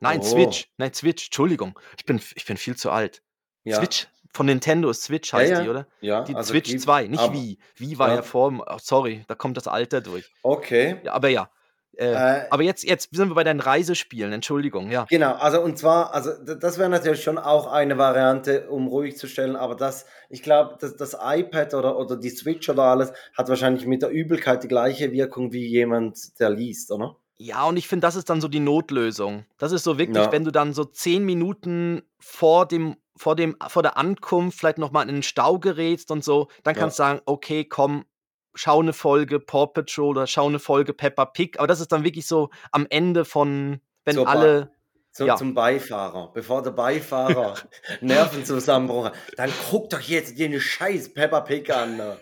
[0.00, 0.24] Nein, Oh.
[0.24, 0.68] Switch.
[0.78, 1.78] Nein, Switch, Entschuldigung.
[1.96, 3.22] Ich bin, ich bin viel zu alt.
[3.64, 5.62] Ja, Switch von Nintendo ist Switch, Ja, heißt ja.
[5.62, 5.86] die, oder?
[6.00, 7.58] ja, Die also Switch gibt- 2, nicht aber- Wii.
[7.76, 8.14] Wii war Ja.
[8.16, 10.32] ja vor, oh, sorry, da kommt das Alter durch.
[10.42, 11.00] Okay.
[11.04, 11.50] Ja, aber ja.
[11.96, 15.04] Äh, Äh, aber jetzt, jetzt sind wir bei deinen Reisespielen, Entschuldigung, ja.
[15.10, 19.26] Genau, also und zwar, also das wäre natürlich schon auch eine Variante, um ruhig zu
[19.26, 23.48] stellen, aber das, ich glaube, das, das iPad oder, oder die Switch oder alles hat
[23.48, 27.16] wahrscheinlich mit der Übelkeit die gleiche Wirkung wie jemand, der liest, oder?
[27.38, 29.44] Ja, und ich finde, das ist dann so die Notlösung.
[29.58, 30.32] Das ist so wirklich, Ja.
[30.32, 35.08] wenn du dann so zehn Minuten vor dem, vor dem, vor der Ankunft vielleicht nochmal
[35.08, 36.80] in den Stau gerätst und so, dann Ja.
[36.82, 38.04] kannst du sagen, okay, komm,
[38.54, 41.58] schau eine Folge Paw Patrol oder schau eine Folge Peppa Pig.
[41.58, 44.70] Aber das ist dann wirklich so am Ende von, wenn So alle.
[45.14, 45.36] So Ja.
[45.36, 46.32] zum Beifahrer.
[46.32, 47.52] Bevor der Beifahrer
[48.00, 51.98] Nervenzusammenbruch hat, dann guck doch jetzt den scheiß Peppa Pig an.
[51.98, 52.16] ne?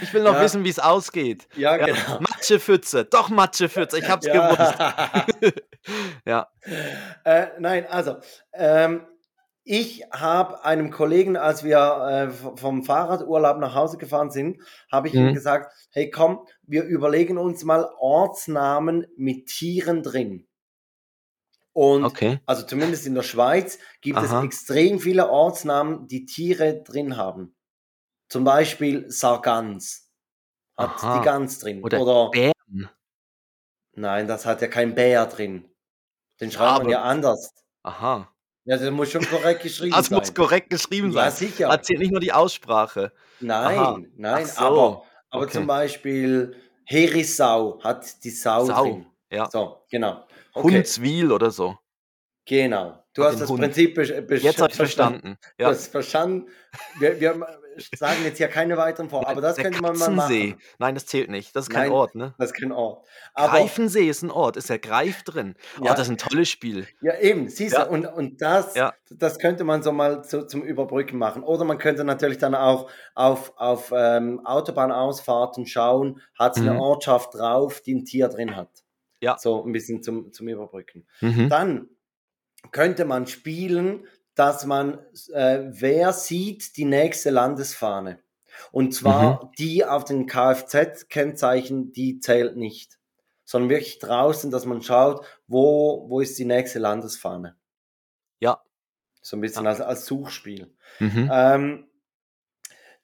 [0.00, 0.40] Ich will noch Ja.
[0.42, 1.46] wissen, wie es ausgeht.
[1.54, 2.20] Ja, Ja, genau.
[2.20, 4.74] Matschepfütze, doch Matschepfütze, ich hab's gewusst.
[6.26, 6.48] Ja.
[7.24, 8.16] Äh, nein, also,
[8.52, 9.06] ähm,
[9.64, 15.14] ich habe einem Kollegen, als wir äh, vom Fahrradurlaub nach Hause gefahren sind, habe ich
[15.14, 15.34] ihm Mhm.
[15.34, 20.46] gesagt, hey komm, wir überlegen uns mal Ortsnamen mit Tieren drin.
[21.72, 22.40] Und Okay.
[22.46, 24.38] also zumindest in der Schweiz gibt Aha.
[24.40, 27.54] es extrem viele Ortsnamen, die Tiere drin haben.
[28.28, 30.10] Zum Beispiel Sargans
[30.76, 31.18] hat Aha.
[31.18, 31.82] die Gans drin.
[31.84, 32.88] Oder Oder Bären.
[33.92, 35.70] nein, das hat ja kein Bär drin.
[36.40, 37.52] Den schreibt man aber- ja anders.
[37.82, 38.32] Aha.
[38.64, 40.18] Ja, das muss schon korrekt geschrieben Das sein.
[40.18, 41.48] muss korrekt geschrieben Ja, sein.
[41.48, 41.68] sicher.
[41.68, 43.12] Erzählt nicht nur die Aussprache.
[43.40, 43.98] Nein, Aha.
[44.16, 44.60] nein, so.
[44.60, 45.52] aber, aber Okay.
[45.52, 48.82] zum Beispiel Herisau hat die Sau, Sau.
[48.84, 49.06] drin.
[49.32, 49.48] Ja.
[49.50, 50.26] So, genau.
[50.52, 51.78] Okay, Hundswil oder so.
[52.46, 53.02] genau.
[53.12, 53.60] Du Hat hast das Hund.
[53.60, 55.36] Prinzip Jetzt habe ich verstanden.
[55.58, 55.70] Du Ja.
[55.70, 56.48] hast verstanden.
[56.98, 57.59] Wir, wir
[57.96, 60.56] sagen jetzt ja keine weiteren vor, aber das Der könnte man mal machen.
[60.78, 61.54] Nein, das zählt nicht.
[61.56, 61.92] Das ist kein Nein.
[61.92, 62.34] Ort, ne?
[62.38, 63.06] Das ist kein Ort.
[63.34, 64.56] Aber Greifensee ist ein Ort.
[64.56, 65.54] Ist ja Greif drin.
[65.80, 65.92] Oh, Ja.
[65.94, 66.86] das ist ein tolles Spiel.
[67.00, 67.84] Ja, eben, siehst Ja.
[67.84, 68.92] du, und, und das, Ja.
[69.10, 71.42] das könnte man so mal zu, zum Überbrücken machen.
[71.42, 76.68] Oder man könnte natürlich dann auch auf, auf ähm, Autobahnausfahrten schauen, hat es Mhm.
[76.70, 78.70] eine Ortschaft drauf, die ein Tier drin hat.
[79.20, 79.36] Ja.
[79.38, 81.06] So ein bisschen zum, zum Überbrücken.
[81.20, 81.48] Mhm.
[81.48, 81.88] Dann
[82.72, 84.06] könnte man spielen,
[84.40, 84.98] dass man,
[85.34, 88.20] äh, wer sieht die nächste Landesfahne?
[88.72, 89.50] Und zwar Mhm.
[89.58, 92.98] die auf den Kfz-Kennzeichen, die zählt nicht.
[93.44, 97.56] Sondern wirklich draußen, dass man schaut, wo, wo ist die nächste Landesfahne.
[98.38, 98.62] Ja.
[99.20, 100.74] So ein bisschen als, als Suchspiel.
[101.00, 101.30] Mhm.
[101.30, 101.86] Ähm,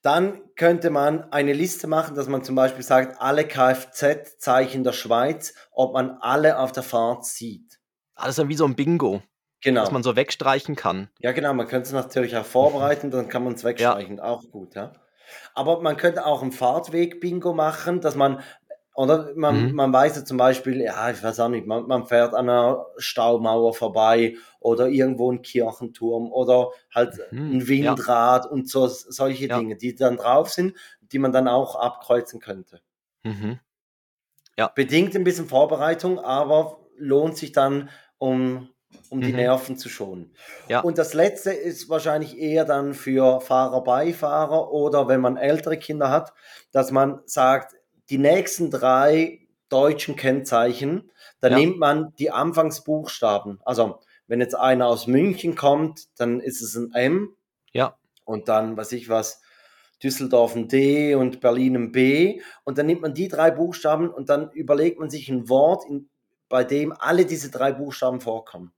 [0.01, 5.53] dann könnte man eine Liste machen, dass man zum Beispiel sagt, alle Kfz-Zeichen der Schweiz,
[5.71, 7.79] ob man alle auf der Fahrt sieht.
[8.15, 9.23] Ah, das ist ja wie so ein Bingo,
[9.67, 9.83] Genau.
[9.83, 11.09] das man so wegstreichen kann.
[11.21, 14.75] Ja, genau, man könnte es natürlich auch vorbereiten, dann kann man es wegstreichen, auch gut,
[14.75, 14.93] ja.
[15.55, 18.41] Aber man könnte auch ein Fahrtweg-Bingo machen, dass man,
[18.95, 19.75] oder man, Mhm.
[19.75, 22.87] man weiß ja zum Beispiel, ja, ich weiß auch nicht, man, man fährt an einer
[22.97, 27.67] Staumauer vorbei oder irgendwo ein Kirchenturm oder halt Mhm, ein ja.
[27.69, 29.59] Windrad und so, solche Ja.
[29.59, 32.81] Dinge, die dann drauf sind, die man dann auch abkreuzen könnte.
[33.25, 33.59] Mhm.
[34.75, 38.71] Bedingt ein bisschen Vorbereitung, aber lohnt sich dann, um,
[39.11, 39.37] um die Mhm.
[39.37, 40.33] Nerven zu schonen.
[40.69, 40.81] Ja.
[40.81, 46.11] Und das letzte ist wahrscheinlich eher dann für Fahrer, Beifahrer oder wenn man ältere Kinder
[46.11, 46.33] hat,
[46.73, 47.75] dass man sagt,
[48.11, 51.59] die nächsten drei deutschen Kennzeichen, da Ja.
[51.59, 53.61] nimmt man die Anfangsbuchstaben.
[53.65, 57.37] Also, wenn jetzt einer aus München kommt, dann ist es ein M
[57.73, 57.97] Ja.
[58.25, 59.41] und dann, weiß ich was,
[60.03, 62.41] Düsseldorf ein D und Berlin ein B.
[62.65, 66.11] Und dann nimmt man die drei Buchstaben und dann überlegt man sich ein Wort, in,
[66.49, 68.73] bei dem alle diese drei Buchstaben vorkommen.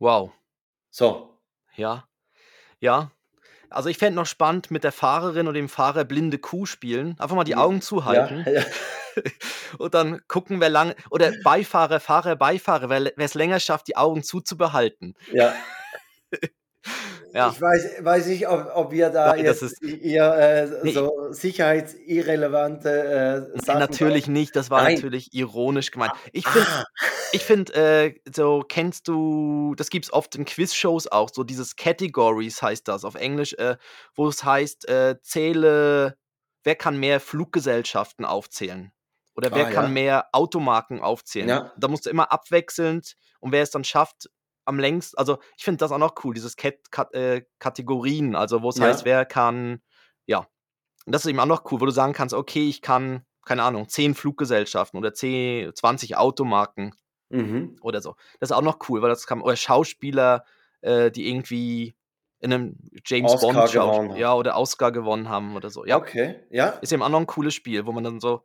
[0.00, 0.32] Wow.
[0.90, 1.38] So,
[1.76, 2.08] Ja.
[2.80, 3.12] Ja.
[3.68, 7.14] Also ich fände noch spannend mit der Fahrerin und dem Fahrer blinde Kuh spielen.
[7.20, 8.64] Einfach mal die Augen zuhalten ja, ja,
[9.78, 10.96] und dann gucken, wer lange.
[11.10, 15.14] Oder Beifahrer, Fahrer, Beifahrer, wer es länger schafft, die Augen zuzubehalten.
[15.32, 15.54] ja.
[17.32, 17.50] Ja.
[17.50, 20.92] Ich weiß, weiß nicht, ob, ob wir da Nein, jetzt eher äh, Nee.
[20.92, 24.94] so sicherheitsirrelevante äh, Nein, Sachen natürlich nicht, das war Nein.
[24.94, 26.12] natürlich ironisch gemeint.
[26.32, 26.84] Ich finde, Ah,
[27.32, 31.76] ich find, äh, so kennst du, das gibt es oft in Quizshows auch, so dieses
[31.76, 33.76] Categories heißt das auf Englisch, äh,
[34.14, 36.16] wo es heißt, äh, zähle,
[36.64, 38.92] wer kann mehr Fluggesellschaften aufzählen?
[39.36, 39.90] Oder wer Ah, kann ja.
[39.90, 41.48] mehr Automarken aufzählen?
[41.48, 41.72] Ja.
[41.78, 44.28] Da musst du immer abwechselnd und wer es dann schafft,
[44.70, 48.62] am längsten, also ich finde das auch noch cool, dieses Kat Kat äh, Kategorien, also
[48.62, 48.86] wo es Ja.
[48.86, 49.82] heißt, wer kann,
[50.26, 50.46] ja.
[51.06, 53.62] Und das ist eben auch noch cool, wo du sagen kannst, okay, ich kann, keine
[53.62, 56.94] Ahnung, 10 Fluggesellschaften oder 10, 20 Automarken
[57.30, 57.76] mhm.
[57.82, 58.16] oder so.
[58.38, 60.44] Das ist auch noch cool, weil das kann, oder Schauspieler,
[60.82, 61.94] äh, die irgendwie
[62.42, 64.18] in einem James Oscar Bond Schau- gewonnen haben.
[64.18, 65.84] ja, oder Oscar gewonnen haben oder so.
[65.84, 66.68] Ja, Okay, ja.
[66.80, 68.44] ist eben auch noch ein cooles Spiel, wo man dann so,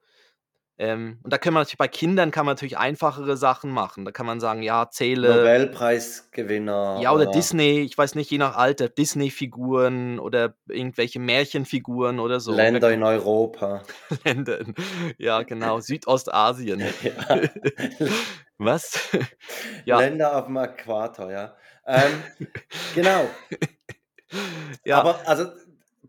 [0.78, 4.04] ähm, und da können man natürlich, bei Kindern kann man natürlich einfachere Sachen machen.
[4.04, 5.30] Da kann man sagen, ja, zähle.
[5.38, 7.00] Nobelpreisgewinner.
[7.02, 12.54] Ja, oder Disney, ich weiß nicht, je nach Alter, Disney-Figuren oder irgendwelche Märchenfiguren oder so.
[12.54, 13.84] Länder in Europa.
[14.26, 14.60] Länder.
[14.60, 14.76] in-
[15.18, 15.80] Ja, genau.
[15.82, 16.84] Südostasien.
[18.58, 19.00] Was?
[19.86, 20.00] Ja.
[20.00, 21.56] Länder auf dem Äquator, ja.
[21.88, 22.24] Ähm,
[22.94, 23.30] genau.
[24.84, 25.00] ja.
[25.00, 25.46] Aber also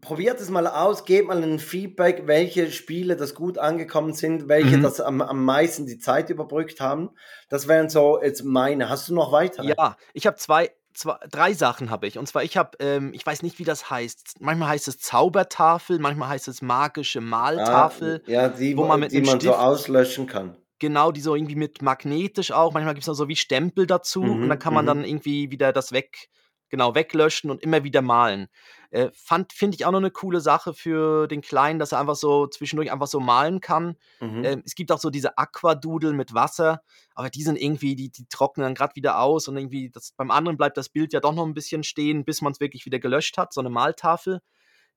[0.07, 4.79] probiert es mal aus, gebt mal ein Feedback, welche Spiele das gut angekommen sind, welche
[4.79, 4.83] Mhm.
[4.83, 7.11] das am, am meisten die Zeit überbrückt haben.
[7.49, 8.89] Das wären so jetzt meine.
[8.89, 9.75] Hast du noch weitere?
[9.77, 12.19] ja, ich habe zwei, zwei, drei Sachen habe ich.
[12.19, 14.37] Und zwar, ich habe, ähm, ich weiß nicht, wie das heißt.
[14.41, 19.13] Manchmal heißt es Zaubertafel, manchmal heißt es magische Ah, Maltafel, ja, die, wo man mit
[19.13, 20.57] die man so Stift, auslöschen kann.
[20.79, 22.73] genau, die so irgendwie mit magnetisch auch.
[22.73, 25.05] Manchmal gibt es noch so wie Stempel dazu und dann Mhm, kann man dann mhm.
[25.05, 26.29] irgendwie wieder das weg,
[26.69, 28.49] genau, weglöschen und immer wieder malen.
[28.91, 32.17] Äh, fand, finde ich auch noch eine coole Sache für den Kleinen, dass er einfach
[32.17, 33.97] so zwischendurch einfach so malen kann.
[34.21, 34.45] Mhm.
[34.45, 36.83] Ähm, es gibt auch so diese Aquadoodle mit Wasser,
[37.15, 40.31] aber die sind irgendwie, die, die trocknen dann gerade wieder aus und irgendwie, das, beim
[40.31, 42.99] anderen bleibt das Bild ja doch noch ein bisschen stehen, bis man es wirklich wieder
[42.99, 44.41] gelöscht hat, so eine Maltafel.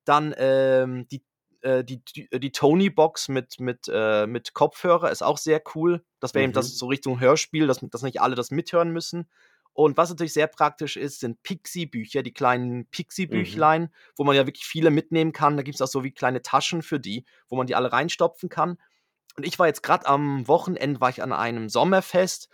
[0.05, 1.23] Dann ähm, die,
[1.61, 6.03] äh, die, die, die Tony-Box mit, mit, äh, mit Kopfhörer ist auch sehr cool.
[6.19, 6.75] Das wäre eben das Mhm.
[6.75, 9.29] so Richtung Hörspiel, dass, dass nicht alle das mithören müssen.
[9.79, 12.87] Und was natürlich sehr praktisch ist, sind Pixie-Bücher, die kleinen Mhm.
[12.91, 15.55] Pixie-Büchlein, wo man ja wirklich viele mitnehmen kann.
[15.55, 18.49] Da gibt es auch so wie kleine Taschen für die, wo man die alle reinstopfen
[18.49, 18.77] kann.
[19.37, 22.49] Und ich war jetzt gerade am Wochenende, war ich an einem Sommerfest,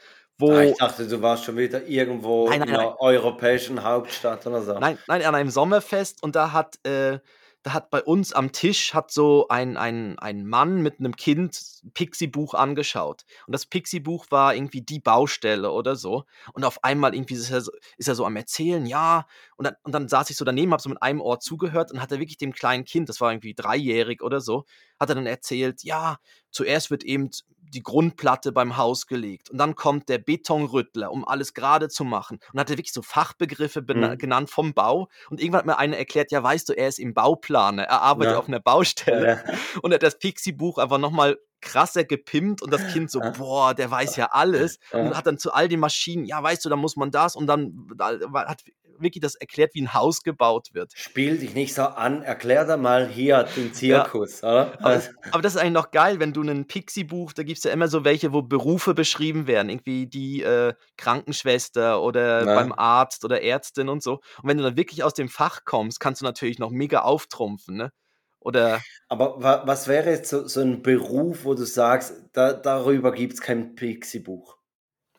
[0.47, 2.79] Ah, ich wo dachte, du warst schon wieder irgendwo Nein, in nein, nein.
[2.79, 4.79] einer europäischen Hauptstadt oder so.
[4.79, 7.19] Nein, nein, an einem Sommerfest und da hat, äh,
[7.65, 11.59] da hat bei uns am Tisch hat so ein, ein, ein Mann mit einem Kind
[11.83, 13.25] ein Pixie-Buch angeschaut.
[13.47, 16.25] Und das Pixie-Buch war irgendwie die Baustelle oder so.
[16.53, 19.25] Und auf einmal irgendwie ist er so, ist er so am Erzählen, ja.
[19.55, 22.03] Und dann, und dann saß ich so daneben, habe so mit einem Ohr zugehört und
[22.03, 24.65] hat er wirklich dem kleinen Kind, das war irgendwie dreijährig oder so,
[24.99, 26.19] hat er dann erzählt, ja,
[26.51, 27.31] zuerst wird eben
[27.73, 32.39] die Grundplatte beim Haus gelegt und dann kommt der Betonrüttler, um alles gerade zu machen.
[32.53, 34.17] Und hat er wirklich so Fachbegriffe Mhm.
[34.17, 35.09] genannt vom Bau.
[35.29, 38.33] Und irgendwann hat mir einer erklärt, ja, weißt du, er ist im Bauplaner, er arbeitet
[38.33, 38.39] Ja.
[38.39, 39.43] auf einer Baustelle.
[39.45, 39.53] Ja.
[39.83, 43.31] Und er hat das Pixie-Buch einfach nochmal krasser gepimpt und das Kind so, Ja.
[43.31, 44.77] boah, der weiß ja alles.
[44.91, 45.15] Und Ja.
[45.17, 47.87] hat dann zu all den Maschinen, ja, weißt du, da muss man das und dann
[47.95, 48.63] da- hat
[48.99, 50.93] wirklich das erklärt, wie ein Haus gebaut wird.
[50.93, 54.77] Spiel dich nicht so an, erklär da mal hier den Ja, Zirkus, oder?
[54.81, 57.63] aber, Also, aber das ist eigentlich noch geil, wenn du ein Pixie-Buch, da gibt es
[57.65, 62.73] ja immer so welche, wo Berufe beschrieben werden, irgendwie die äh, Krankenschwester oder beim na,
[62.73, 64.15] Arzt oder Ärztin und so.
[64.15, 67.77] Und wenn du dann wirklich aus dem Fach kommst, kannst du natürlich noch mega auftrumpfen,
[67.77, 67.91] ne?
[68.39, 73.11] Oder aber wa was wäre jetzt so, so ein Beruf, wo du sagst, da, darüber
[73.11, 74.57] gibt es kein Pixie-Buch?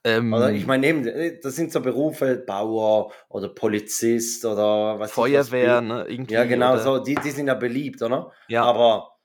[0.07, 5.81] Oder ich ähm, meine, äh, das sind so Berufe, Bauer oder Polizist oder was Feuerwehr,
[5.81, 5.99] ne?
[6.01, 8.31] ja Irgendwie genau, oder so, die, die sind ja beliebt, oder?
[8.49, 8.62] ja.
[8.62, 9.16] Aber,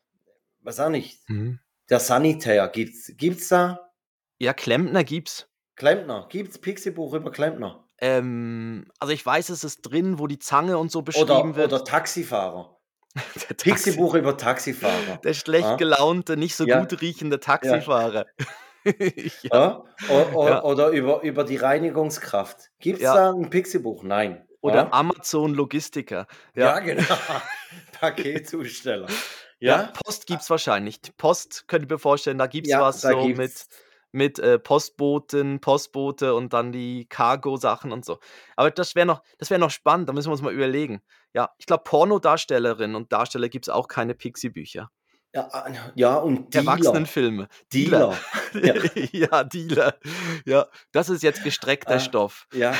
[0.61, 1.59] was auch nicht, Mhm.
[1.89, 3.91] der Sanitär, gibt's, gibt's da
[4.39, 5.47] Ja, Klempner gibt's.
[5.75, 6.27] Klempner?
[6.29, 7.87] Gibt's Pixie-Buch über Klempner?
[7.99, 11.55] Ähm, also ich weiß, es ist drin, wo die Zange und so beschrieben Oder, oder
[11.71, 11.87] wird.
[11.87, 12.77] Taxifahrer?
[13.15, 15.17] Der Taxi, Pixie-Buch über Taxifahrer.
[15.23, 17.39] der schlecht gelaunte, nicht so Ja, gut riechende ja.
[17.41, 18.25] Taxifahrer.
[18.39, 18.45] ja,
[19.43, 19.83] Ja?
[20.09, 22.69] O- o- ja, Oder über, über die Reinigungskraft.
[22.79, 24.03] Gibt es da ein Pixie-Buch?
[24.03, 24.45] Nein.
[24.61, 24.93] Oder Oder?
[24.93, 26.27] Amazon Logistiker.
[26.55, 27.03] Ja, genau.
[27.99, 29.07] Paketzusteller.
[29.63, 29.91] Ja?
[30.03, 31.01] Post gibt's wahrscheinlich.
[31.01, 33.67] Die Post könnte ich mir vorstellen, da gibt's Ja, was so mit, gibt's.
[34.11, 38.17] mit äh, Postboten, Postbote und dann die Cargo-Sachen und so.
[38.55, 41.03] Aber das wäre noch, das wäre noch spannend, da müssen wir uns mal überlegen.
[41.35, 44.89] Ja, ich glaube, Pornodarstellerinnen und Darsteller gibt's auch keine Pixie-Bücher.
[45.33, 46.71] Ja, ah, ja, und Dealer.
[46.71, 47.47] Erwachsenenfilme.
[47.73, 48.17] Dealer.
[48.53, 48.73] Dealer.
[49.13, 49.27] Ja.
[49.31, 49.95] ja, Dealer.
[50.45, 52.47] Ja, das ist jetzt gestreckter Ah, Stoff.
[52.53, 52.73] ja.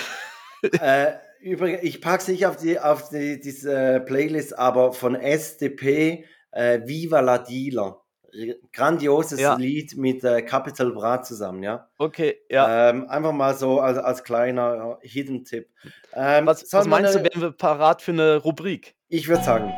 [0.82, 6.26] äh, übrigens, ich packe es nicht auf, die, auf die, diese Playlist, aber von SDP
[6.52, 7.98] äh, Viva la Dealer.
[8.72, 11.90] Grandioses Ja, Lied mit äh, Capital Bra zusammen, ja.
[11.98, 12.90] okay, ja.
[12.90, 15.68] Ähm, einfach mal so als, als kleiner äh, Hidden-Tipp.
[16.14, 18.96] Ähm, Was, was meinst du, eine, wären wir parat für eine Rubrik?
[19.10, 19.74] ich würde sagen,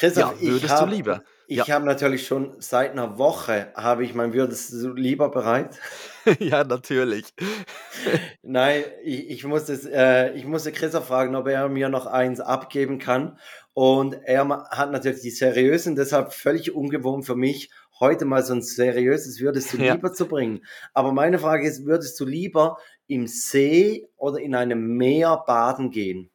[0.00, 1.22] Christoph, Ja, ich würdest du habe lieber?
[1.46, 5.78] Ja, ich habe natürlich schon seit einer Woche, habe ich mein Würdest du lieber bereit?
[6.38, 7.26] ja, natürlich.
[8.42, 12.40] Nein, ich, ich, muss es, äh, ich musste Christoph fragen, ob er mir noch eins
[12.40, 13.38] abgeben kann.
[13.74, 18.62] Und er hat natürlich die seriösen, deshalb völlig ungewohnt für mich, heute mal so ein
[18.62, 19.92] seriöses Würdest du Ja.
[19.94, 20.64] lieber zu bringen.
[20.94, 26.30] Aber meine Frage ist, würdest du lieber im See oder in einem Meer baden gehen?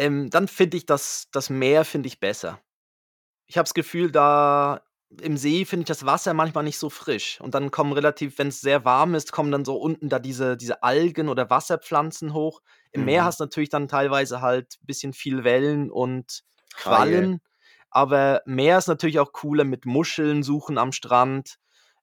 [0.00, 2.58] Ähm, dann finde ich das, das Meer finde ich besser.
[3.46, 4.80] Ich habe das Gefühl, da
[5.20, 7.38] im See finde ich das Wasser manchmal nicht so frisch.
[7.40, 10.56] Und dann kommen relativ, wenn es sehr warm ist, kommen dann so unten da diese,
[10.56, 12.62] diese Algen oder Wasserpflanzen hoch.
[12.92, 13.26] Im Meer Mhm.
[13.26, 16.44] hast du natürlich dann teilweise halt ein bisschen viel Wellen und
[16.76, 16.82] Haie.
[16.82, 17.40] Quallen.
[17.90, 21.56] Aber Meer ist natürlich auch cooler mit Muscheln suchen am Strand.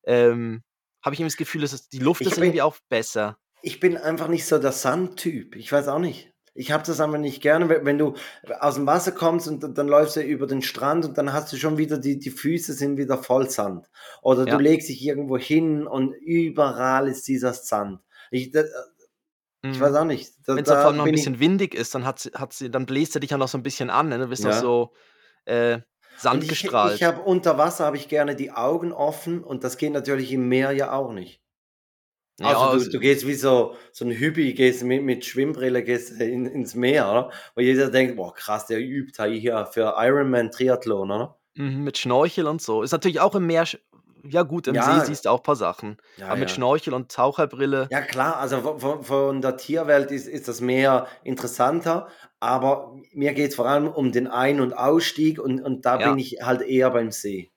[0.04, 0.64] Ähm,
[1.02, 3.40] habe ich irgendwie das Gefühl, ist, die Luft Ich ist bin, irgendwie auch besser.
[3.62, 5.56] ich bin einfach nicht so der Sandtyp.
[5.56, 6.34] Ich weiß auch nicht.
[6.58, 8.16] Ich habe das einfach nicht gerne, wenn du
[8.60, 11.58] aus dem Wasser kommst und dann läufst du über den Strand und dann hast du
[11.58, 13.88] schon wieder, die, die Füße sind wieder voll Sand.
[14.24, 14.58] Oder du Ja.
[14.58, 18.02] legst dich irgendwo hin und überall ist dieser Sand.
[18.32, 18.64] Ich, da,
[19.64, 19.98] ich weiß Mhm.
[19.98, 20.34] auch nicht.
[20.46, 22.56] Wenn es da allem noch ein bin ich, bisschen windig ist, dann, hat sie, hat
[22.72, 24.10] dann bläst er dich ja noch so ein bisschen an.
[24.10, 24.18] Ne?
[24.18, 24.60] Du bist ja.
[24.60, 24.94] so,
[25.46, 25.80] äh,
[26.18, 29.94] Sand ich, ich habe unter Wasser habe ich gerne die Augen offen und das geht
[29.94, 31.42] natürlich im Meer ja auch nicht.
[32.40, 35.84] Ja, Also also- du, du gehst wie so, so ein Hübi, gehst mit, mit Schwimmbrille
[35.84, 37.32] gehst in, ins Meer, oder?
[37.56, 41.38] Wo jeder denkt, boah krass, der übt hier für Ironman Triathlon, oder?
[41.56, 42.84] Mhm, mit Schnorchel und so.
[42.84, 43.66] Ist natürlich auch im Meer.
[44.30, 45.00] Ja, gut, im Ja.
[45.00, 45.98] See siehst du auch ein paar Sachen.
[46.18, 46.56] Ja, Aber mit ja.
[46.56, 47.88] Schnorchel und Taucherbrille.
[47.92, 52.08] Ja klar, also von, von, der Tierwelt ist, ist das Meer interessanter,
[52.40, 56.20] aber mir geht es vor allem um den Ein- und Ausstieg und, und da bin
[56.20, 57.50] ich halt eher beim See.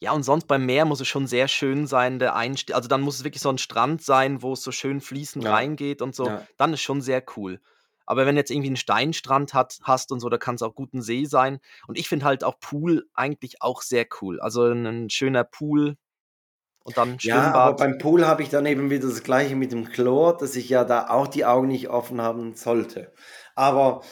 [0.00, 2.74] Ja, und sonst beim Meer muss es schon sehr schön sein, der Einstieg.
[2.76, 5.50] Also dann muss es wirklich so ein Strand sein, wo es so schön fließend Ja.
[5.50, 6.26] reingeht und so.
[6.26, 6.46] Ja.
[6.56, 7.60] Dann ist schon sehr cool.
[8.06, 10.74] Aber wenn du jetzt irgendwie einen Steinstrand hat, hast und so, da kann es auch
[10.74, 11.58] gut ein See sein.
[11.88, 14.40] Und ich finde halt auch Pool eigentlich auch sehr cool.
[14.40, 15.96] Also ein, schöner Pool
[16.84, 17.76] und dann ein Ja, aber Schwimmbad.
[17.76, 20.84] beim Pool habe ich dann eben wieder das gleiche mit dem Chlor, dass ich ja
[20.84, 23.12] da auch die Augen nicht offen haben sollte.
[23.54, 24.02] Aber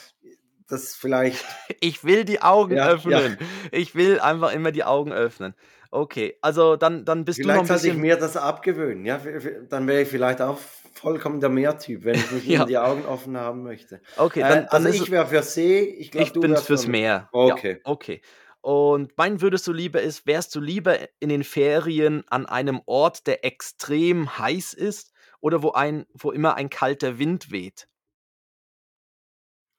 [0.68, 1.44] das vielleicht,
[1.80, 3.20] Ich will die Augen Ja, ja.
[3.20, 3.38] öffnen.
[3.72, 5.54] Ich will einfach immer die Augen öffnen.
[5.90, 8.00] Okay, also dann, dann bist du noch vielleicht ein sollte ich bisschen.
[8.02, 9.04] mir das abgewöhnen.
[9.04, 9.20] Ja,
[9.68, 10.58] dann wäre ich vielleicht auch
[10.94, 12.64] vollkommen der Meertyp, wenn ich nicht Ja.
[12.64, 14.00] die Augen offen haben möchte.
[14.16, 16.56] Okay, Äh, dann, dann also ist ich wäre für See, ich glaube, Ich du bin
[16.56, 17.28] fürs für- Meer.
[17.32, 17.72] Okay.
[17.74, 18.20] Ja, okay.
[18.62, 23.26] Und mein würdest du lieber ist, wärst du lieber in den Ferien an einem Ort,
[23.28, 27.86] der extrem heiß ist oder wo ein, wo immer ein kalter Wind weht?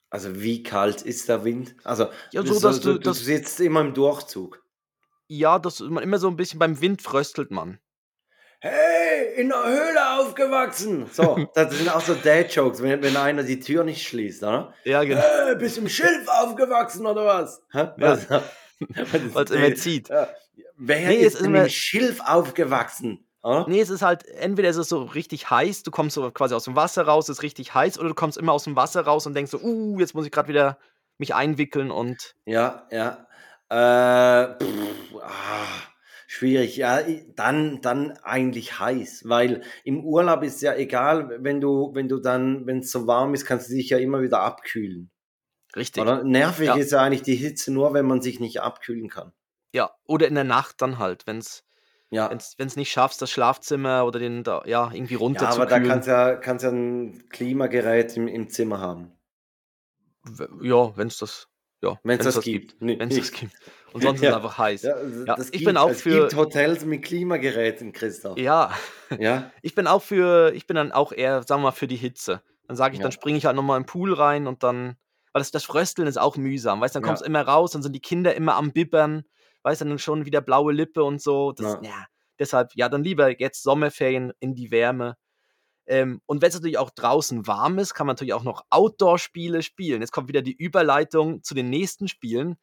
[0.09, 1.75] Also wie kalt ist der Wind?
[1.83, 4.63] Also Ja, so, dass du- du dass- sitzt immer im Durchzug.
[5.27, 7.79] Ja, das man immer so ein bisschen beim Wind fröstelt man.
[8.59, 11.07] Hey, in der Höhle aufgewachsen.
[11.11, 14.73] So, das sind auch so Dad-Jokes, wenn, wenn einer die Tür nicht schließt, oder?
[14.83, 15.21] Ja, genau.
[15.21, 17.61] Hey, bist im Schilf aufgewachsen oder was?
[17.71, 17.89] Hä?
[17.97, 18.27] Was?
[19.33, 20.09] Weil es immer zieht.
[20.09, 20.29] Ja.
[20.75, 23.25] Wer Nee, ist ist im Schilf aufgewachsen?
[23.43, 23.65] Oder?
[23.67, 26.65] Nee, es ist halt, entweder ist es so richtig heiß, du kommst so quasi aus
[26.65, 29.25] dem Wasser raus, es ist richtig heiß, oder du kommst immer aus dem Wasser raus
[29.25, 30.77] und denkst so, uh, jetzt muss ich gerade wieder
[31.17, 33.26] mich einwickeln und Ja, ja.
[33.69, 35.67] Äh, pff, ah,
[36.27, 36.77] schwierig.
[36.77, 37.01] Ja,
[37.35, 42.65] dann, dann eigentlich heiß, weil im Urlaub ist ja egal, wenn du, wenn du dann,
[42.65, 45.11] wenn es so warm ist, kannst du dich ja immer wieder abkühlen.
[45.75, 46.01] richtig.
[46.01, 46.23] Oder?
[46.23, 46.75] Nervig Ja.
[46.75, 49.33] ist ja eigentlich die Hitze nur, wenn man sich nicht abkühlen kann.
[49.73, 51.63] Ja, oder in der Nacht dann halt, wenn es
[52.09, 52.29] Ja.
[52.29, 55.79] wenn's nicht schaffst, das Schlafzimmer oder den da, ja, irgendwie Ja, runter aber zu da
[55.79, 59.11] kannst ja, kannst ja ein Klimagerät im, im Zimmer haben.
[60.61, 61.46] Ja, wenn es das,
[61.81, 62.75] ja, Wenn's wenn's das gibt.
[62.81, 63.53] Nee, Wenn es das gibt.
[63.93, 64.29] Und sonst ist Ja.
[64.31, 64.81] es einfach heiß.
[64.83, 68.37] Ja, Ja, das ich gibt, bin auch es für- gibt Hotels mit Klimageräten, Christoph.
[68.37, 68.71] Ja,
[69.19, 71.95] Ja, ich bin auch für, ich bin dann auch eher, sagen wir mal, für die
[71.95, 72.41] Hitze.
[72.67, 74.97] Dann sage ich, dann springe ich halt nochmal im Pool rein und dann,
[75.31, 77.81] weil das, das Frösteln ist auch mühsam, weißt du, dann kommst du immer raus, dann
[77.81, 79.23] sind die Kinder immer am Bibbern,
[79.63, 81.53] weißt du, dann schon wieder blaue Lippe und so.
[81.53, 82.05] Das, ja.
[82.39, 85.15] deshalb, ja, dann lieber jetzt Sommerferien in die Wärme.
[85.87, 89.63] Ähm, und wenn es natürlich auch draußen warm ist, kann man natürlich auch noch Outdoor-Spiele
[89.63, 90.01] spielen.
[90.01, 92.57] Jetzt kommt wieder die Überleitung zu den nächsten Spielen.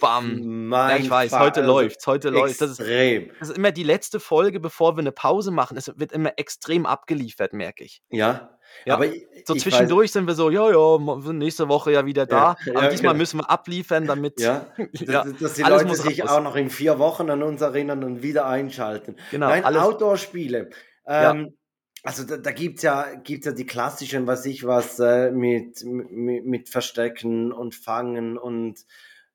[0.00, 0.38] Bam.
[0.38, 2.60] Ja, mein ich weiß, Fa- heute also läuft's, heute läuft.
[2.60, 3.30] Das ist, Extrem.
[3.38, 5.76] das ist immer die letzte Folge, bevor wir eine Pause machen.
[5.76, 8.02] Es wird immer extrem abgeliefert, merke ich.
[8.10, 8.50] Ja,
[8.84, 12.56] Ja, aber ich, So zwischendurch sind wir so, ja, ja, nächste Woche ja wieder da.
[12.66, 13.18] Ja, aber ja, diesmal genau.
[13.22, 14.38] müssen wir abliefern, damit.
[14.38, 16.30] Weiß, ja, Ja, dass, dass die alles Leute muss sich raus.
[16.30, 19.16] auch noch in vier Wochen an uns erinnern und wieder einschalten.
[19.30, 20.70] Genau, Nein, Outdoor-Spiele.
[21.06, 21.30] Ja.
[21.30, 21.56] Ähm,
[22.02, 25.82] Also da, da gibt es ja, gibt's ja die klassischen, was ich was, äh, mit,
[25.84, 28.84] mit, mit Verstecken und Fangen und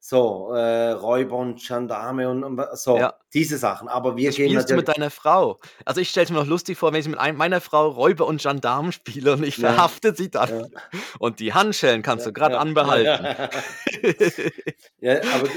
[0.03, 3.13] so, äh, Räuber und Gendarme und, und so, Ja.
[3.33, 3.87] diese Sachen.
[3.87, 4.87] Aber wir Das gehen spielst du natürlich.
[4.87, 5.59] mit deiner Frau.
[5.85, 8.25] Also ich stelle es mir noch lustig vor, wenn ich mit ein, meiner Frau Räuber
[8.25, 9.73] und Gendarm spiele und ich Ja.
[9.73, 10.49] verhafte sie dann.
[10.71, 10.81] Ja.
[11.19, 13.27] Und die Handschellen kannst du gerade anbehalten.
[15.01, 15.49] Ja, aber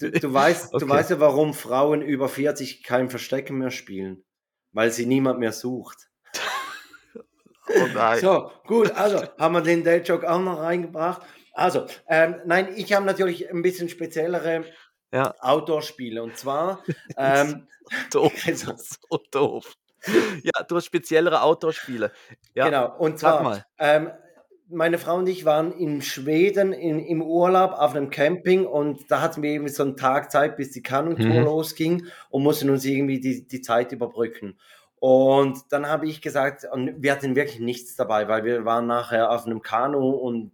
[0.00, 0.84] du, du, weißt, Okay.
[0.84, 4.24] du weißt ja, warum Frauen über 40 kein Verstecken mehr spielen.
[4.72, 6.07] Weil sie niemand mehr sucht.
[7.68, 8.16] Oh.
[8.20, 11.22] So, gut, also haben wir den Date-Joke auch noch reingebracht.
[11.52, 14.64] Also, ähm, nein, ich habe natürlich ein bisschen speziellere
[15.12, 16.22] Ja, Outdoor-Spiele.
[16.22, 16.82] Und zwar,
[17.16, 17.66] ähm,
[18.12, 18.32] doof.
[18.46, 19.74] Also- so doof.
[20.44, 22.12] Ja, du hast speziellere Outdoor-Spiele.
[22.54, 23.64] Ja, genau, und sag zwar, mal.
[23.78, 24.10] ähm,
[24.70, 29.20] meine Frau und ich waren in Schweden in, im Urlaub auf einem Camping und da
[29.22, 31.42] hatten wir eben so einen Tag Zeit, bis die Kanutour Mhm.
[31.44, 34.58] losging und mussten uns irgendwie die, die Zeit überbrücken.
[35.00, 39.30] Und dann habe ich gesagt, und wir hatten wirklich nichts dabei, weil wir waren nachher
[39.30, 40.52] auf einem Kanu und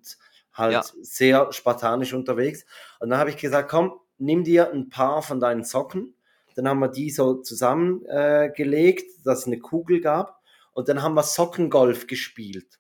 [0.53, 0.83] halt Ja.
[1.03, 2.65] sehr spartanisch unterwegs.
[3.01, 6.15] Und dann habe ich gesagt, komm, nimm dir ein paar von deinen Socken.
[6.57, 10.41] Dann haben wir die so zusammengelegt, äh, dass es eine Kugel gab.
[10.73, 12.79] Und dann haben wir Sockengolf gespielt.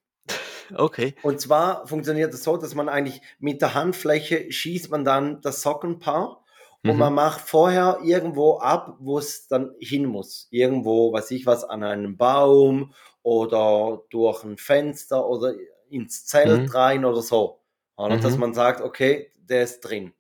[0.74, 1.14] Okay.
[1.22, 5.62] Und zwar funktioniert es so, dass man eigentlich mit der Handfläche schießt man dann das
[5.62, 6.43] Sockenpaar
[6.84, 6.98] und Mhm.
[6.98, 10.48] man macht vorher irgendwo ab, wo es dann hin muss.
[10.50, 15.54] Irgendwo, weiß ich was, an einem Baum oder durch ein Fenster oder
[15.90, 16.74] ins Zelt Mhm.
[16.74, 17.60] rein oder so.
[17.96, 18.18] Oder?
[18.18, 18.38] Dass Mhm.
[18.38, 20.12] man sagt, okay, der ist drin.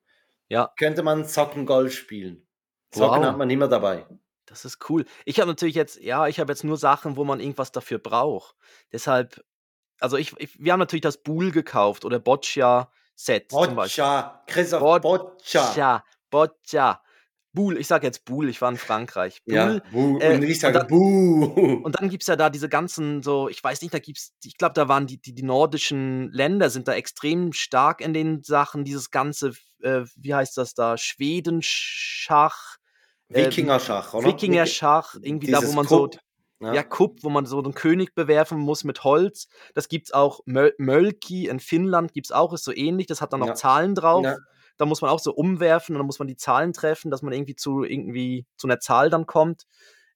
[0.48, 0.74] Ja.
[0.78, 2.46] könnte man Socken-Golf spielen.
[2.90, 3.26] Socken Wow.
[3.26, 4.06] hat man immer dabei.
[4.46, 5.04] Das ist cool.
[5.24, 8.56] Ich habe natürlich jetzt ja, ich habe jetzt nur Sachen, wo man irgendwas dafür braucht.
[8.92, 9.42] Deshalb
[10.00, 14.12] also ich ich wir haben natürlich das Buhl gekauft oder Boccia-Set zum Beispiel.
[14.12, 15.66] Boccia, Christoph, Boccia.
[15.80, 16.04] Boccia.
[16.34, 17.00] Boccia.
[17.52, 19.40] Buhl, ich sage jetzt Buhl, ich war in Frankreich.
[19.46, 19.82] Ja, Buhl.
[19.92, 20.18] buh.
[20.18, 21.44] äh, und ich und sage dann- Buh.
[21.84, 24.74] Und dann gibt's ja da diese ganzen so, ich weiß nicht, da gibt's, ich glaube,
[24.74, 29.12] da waren die, die, die nordischen Länder sind da extrem stark in den Sachen, dieses
[29.12, 32.76] ganze, äh, wie heißt das da, Schwedenschach,
[33.28, 34.26] äh, Wikingerschach, oder?
[34.26, 36.18] Wikingerschach, irgendwie da, wo Dieses man so, Kupp,
[36.58, 36.74] ne?
[36.74, 39.46] ja, Kupp, wo man so einen König bewerfen muss mit Holz.
[39.74, 43.40] Das gibt's auch, Möl Mölki in Finnland gibt's auch, ist so ähnlich, das hat dann
[43.40, 43.54] noch Ja.
[43.54, 44.24] Zahlen drauf.
[44.24, 44.36] Ja.
[44.76, 47.32] Da muss man auch so umwerfen und dann muss man die Zahlen treffen, dass man
[47.32, 49.64] irgendwie zu irgendwie zu einer Zahl dann kommt.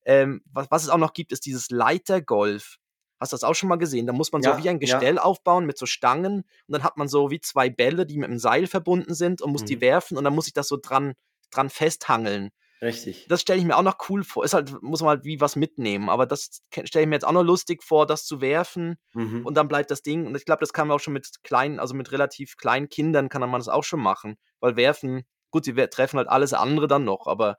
[0.05, 2.79] Ähm, was, was es auch noch gibt, ist dieses Leitergolf.
[3.21, 4.07] Hast du das auch schon mal gesehen?
[4.07, 4.81] Da muss man so Ja, wie ein ja.
[4.81, 8.29] Gestell aufbauen mit so Stangen und dann hat man so wie zwei Bälle, die mit
[8.31, 9.81] einem Seil verbunden sind und muss die Mhm.
[9.81, 11.15] werfen und dann muss ich das so dran,
[11.51, 12.51] dran festhangeln.
[12.81, 13.27] Richtig.
[13.29, 14.45] Das stelle ich mir auch noch cool vor.
[14.45, 17.33] Ist halt, muss man halt wie was mitnehmen, aber das stelle ich mir jetzt auch
[17.33, 19.45] noch lustig vor, das zu werfen Mhm.
[19.45, 20.27] und dann bleibt das Ding.
[20.27, 23.29] Und ich glaube, das kann man auch schon mit kleinen, also mit relativ kleinen Kindern
[23.29, 24.37] kann man das auch schon machen.
[24.61, 27.57] Weil werfen, gut, sie treffen halt alles andere dann noch, aber,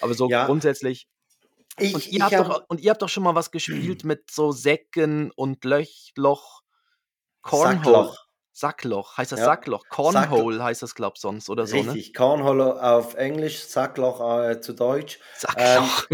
[0.00, 0.46] aber so Ja.
[0.46, 1.06] grundsätzlich.
[1.78, 4.30] Ich, Und ihr, habt hab- doch, und ihr habt doch schon mal was gespielt mit
[4.30, 6.62] so Säcken und Löch, Loch,
[7.42, 7.76] Cornhole.
[7.76, 8.23] Sackloch.
[8.56, 9.18] Sackloch.
[9.18, 9.46] Heißt das Ja.
[9.46, 9.84] Sackloch?
[9.88, 11.82] Cornhole heißt das, glaub sonst oder so, ne?
[11.92, 12.14] Richtig.
[12.14, 15.18] Cornhole auf Englisch, Sackloch äh, zu Deutsch.
[15.36, 16.06] Sackloch.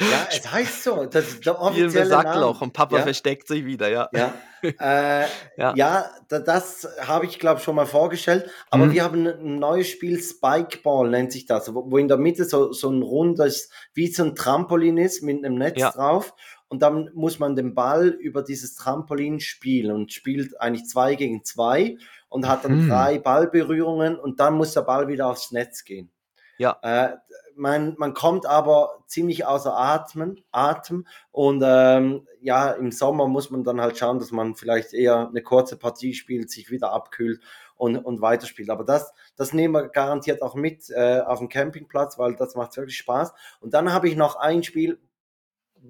[0.00, 1.06] Ja, es heißt so.
[1.06, 2.58] Das ist der offizielle Sackloch Name.
[2.64, 3.02] und Papa Ja.
[3.04, 4.08] versteckt sich wieder, ja.
[4.12, 5.26] Ja, äh,
[5.56, 5.74] Ja.
[5.76, 6.10] ja.
[6.28, 8.50] da, das habe ich, glaube schon mal vorgestellt.
[8.70, 8.92] Aber Mhm.
[8.92, 12.90] wir haben ein neues Spiel, Spikeball nennt sich das, wo, in der Mitte so, so
[12.90, 16.34] ein rundes, wie so ein Trampolin ist mit einem Netz drauf.
[16.68, 21.44] Und dann muss man den Ball über dieses Trampolin spielen und spielt eigentlich zwei gegen
[21.44, 21.96] zwei
[22.28, 22.88] und hat dann Mhm.
[22.88, 26.10] drei Ballberührungen und dann muss der Ball wieder aufs Netz gehen.
[26.58, 26.78] Ja.
[26.82, 27.16] Äh,
[27.54, 33.64] man, man kommt aber ziemlich außer Atmen, Atem und ähm, ja, im Sommer muss man
[33.64, 37.40] dann halt schauen, dass man vielleicht eher eine kurze Partie spielt, sich wieder abkühlt
[37.76, 38.70] und, und weiterspielt.
[38.70, 42.76] Aber das, das nehmen wir garantiert auch mit äh, auf dem Campingplatz, weil das macht
[42.76, 43.32] wirklich Spaß.
[43.60, 44.98] Und dann habe ich noch ein Spiel,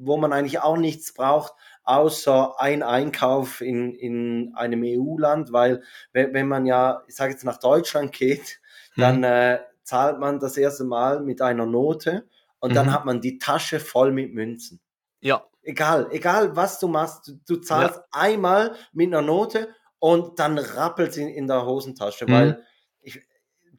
[0.00, 5.82] wo man eigentlich auch nichts braucht, außer ein Einkauf in, in einem EU-Land, weil
[6.12, 8.60] wenn, wenn man ja, ich sage jetzt nach Deutschland geht,
[8.96, 9.24] dann Mhm.
[9.24, 12.26] äh, zahlt man das erste Mal mit einer Note
[12.58, 12.92] und dann Mhm.
[12.92, 14.80] hat man die Tasche voll mit Münzen.
[15.20, 15.44] Ja.
[15.62, 19.68] Egal, egal was du machst, du, du zahlst einmal mit einer Note
[19.98, 22.30] und dann rappelt es in, in der Hosentasche, Mhm.
[22.32, 22.62] weil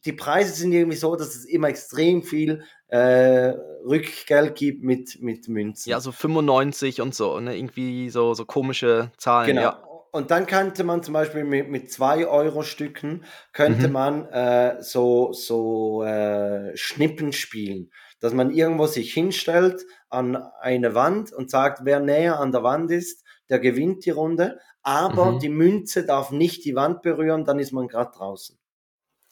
[0.08, 3.54] die Preise sind irgendwie so, dass es immer extrem viel äh,
[3.86, 5.90] Rückgeld gibt mit, mit Münzen.
[5.92, 7.56] Ja, so 95 und so, ne?
[7.58, 9.62] Irgendwie so, so komische Zahlen, Genau.
[9.62, 9.84] ja.
[10.12, 13.94] Und dann könnte man zum Beispiel mit, mit 2-Euro-Stücken könnte Mhm.
[13.94, 17.92] man äh, so, so äh, Schnippen spielen.
[18.20, 22.90] Dass man irgendwo sich hinstellt an eine Wand und sagt, wer näher an der Wand
[22.90, 24.58] ist, der gewinnt die Runde.
[24.82, 25.40] Aber Mhm.
[25.40, 28.58] die Münze darf nicht die Wand berühren, dann ist man gerade draußen.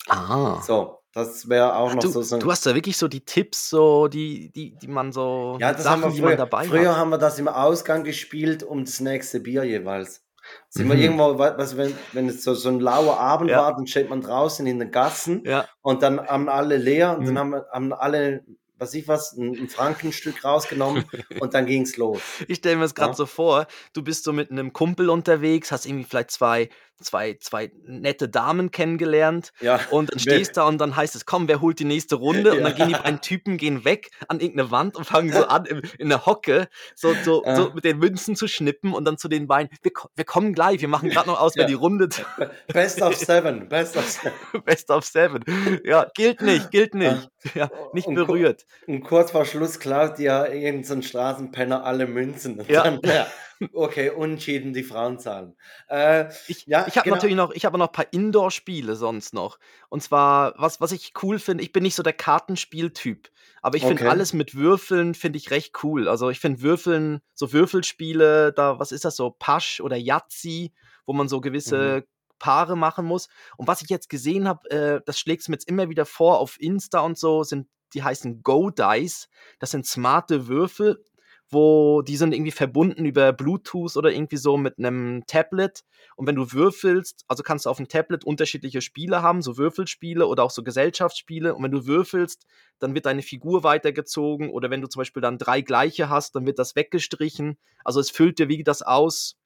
[0.07, 0.61] Ah.
[0.65, 2.21] So, das wäre auch Ach, noch du, so.
[2.21, 5.73] so du hast da wirklich so die Tipps, so die, die, die man so ja,
[5.73, 6.35] das Sachen, haben wir früher.
[6.35, 6.97] dabei früher hat.
[6.97, 10.21] haben wir das im Ausgang gespielt um das nächste Bier jeweils.
[10.69, 11.01] Sind wir Mhm.
[11.01, 13.61] irgendwo, wa- was, wenn, wenn es so, so ein lauer Abend Ja.
[13.63, 17.21] war, dann steht man draußen in den Gassen Ja, und dann haben alle leer und
[17.21, 17.25] Mhm.
[17.25, 18.45] dann haben, wir- haben alle,
[18.77, 21.05] was ich was, ein, ein Frankenstück rausgenommen
[21.41, 22.19] und dann ging's los.
[22.47, 23.15] ich stelle mir das gerade Ja.
[23.15, 26.69] so vor, du bist so mit einem Kumpel unterwegs, hast irgendwie vielleicht zwei,
[27.01, 29.79] zwei, zwei nette Damen kennengelernt Ja.
[29.91, 32.55] und dann stehst da und dann heißt es, komm, wer holt die nächste Runde?
[32.55, 32.77] Und dann Ja.
[32.77, 36.09] gehen die beiden Typen gehen weg an irgendeine Wand und fangen so an, im, in
[36.09, 37.55] der Hocke so, so, Ja.
[37.55, 40.81] so mit den Münzen zu schnippen und dann zu den beiden, wir, wir kommen gleich,
[40.81, 41.67] wir machen gerade noch aus, wer Ja.
[41.67, 42.09] die Runde
[42.73, 44.63] Best of seven, best of seven.
[44.63, 45.43] Best of Seven.
[45.83, 47.29] Ja, gilt nicht, gilt nicht.
[47.53, 48.65] Ja, nicht Und berührt.
[48.87, 52.59] Und kurz vor Schluss klaut ja irgendein so Straßenpenner alle Münzen.
[52.59, 52.83] Und Ja.
[52.83, 53.27] Dann, ja.
[53.73, 55.55] Okay, unentschieden die Frauen zahlen.
[55.87, 57.15] Äh, Ich, Ja, ich habe genau.
[57.15, 59.57] natürlich noch, ich habe noch ein paar Indoor-Spiele sonst noch.
[59.89, 63.31] Und zwar, was, was ich cool finde, ich bin nicht so der Kartenspieltyp,
[63.63, 64.09] aber ich finde Okay.
[64.09, 66.07] alles mit Würfeln finde ich recht cool.
[66.07, 70.71] Also ich finde Würfeln, so Würfelspiele, da, was ist das so, Pasch oder Yazzi,
[71.07, 72.05] wo man so gewisse Mhm.
[72.37, 73.27] Paare machen muss.
[73.57, 76.39] Und was ich jetzt gesehen habe, äh, das schlägt es mir jetzt immer wieder vor
[76.39, 79.29] auf Insta und so, sind, die heißen Go Dice.
[79.59, 81.03] Das sind smarte Würfel,
[81.49, 85.83] wo die sind irgendwie verbunden über Bluetooth oder irgendwie so mit einem Tablet.
[86.15, 90.25] Und wenn du würfelst, also kannst du auf dem Tablet unterschiedliche Spiele haben, so Würfelspiele
[90.27, 91.53] oder auch so Gesellschaftsspiele.
[91.55, 92.45] Und wenn du würfelst,
[92.79, 94.49] dann wird deine Figur weitergezogen.
[94.49, 97.57] Oder wenn du zum Beispiel dann drei gleiche hast, dann wird das weggestrichen.
[97.83, 99.37] Also es füllt dir wie das aus.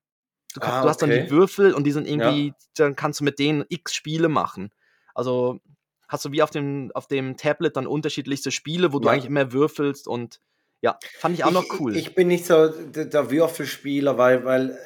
[0.54, 1.30] Du, kann, Ah, du hast dann die okay.
[1.30, 4.72] Würfel und die sind irgendwie, dann kannst du mit denen x Spiele machen.
[5.14, 5.60] Also
[6.08, 9.14] hast du wie auf dem, auf dem Tablet dann unterschiedlichste Spiele, wo du Ja.
[9.14, 10.40] eigentlich immer würfelst und
[10.82, 11.96] ja, fand ich auch noch cool.
[11.96, 14.78] Ich, ich bin nicht so der, Würfelspieler, weil, weil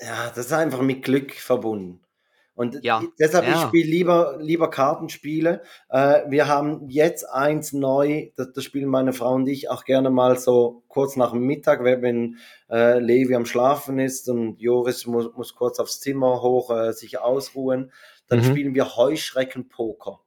[0.00, 2.00] ja, das ist einfach mit Glück verbunden.
[2.54, 3.68] Und Ja, deshalb, ich ja.
[3.68, 5.62] spiele lieber, lieber Kartenspiele.
[5.90, 10.10] Äh, wir haben jetzt eins neu, das, das spielen meine Frau und ich auch gerne
[10.10, 15.06] mal so kurz nach dem Mittag, wenn, wenn äh, Levi am Schlafen ist und Joris
[15.06, 17.92] muss, muss kurz aufs Zimmer hoch äh, sich ausruhen.
[18.26, 18.44] Dann Mhm.
[18.44, 20.18] spielen wir Heuschreckenpoker.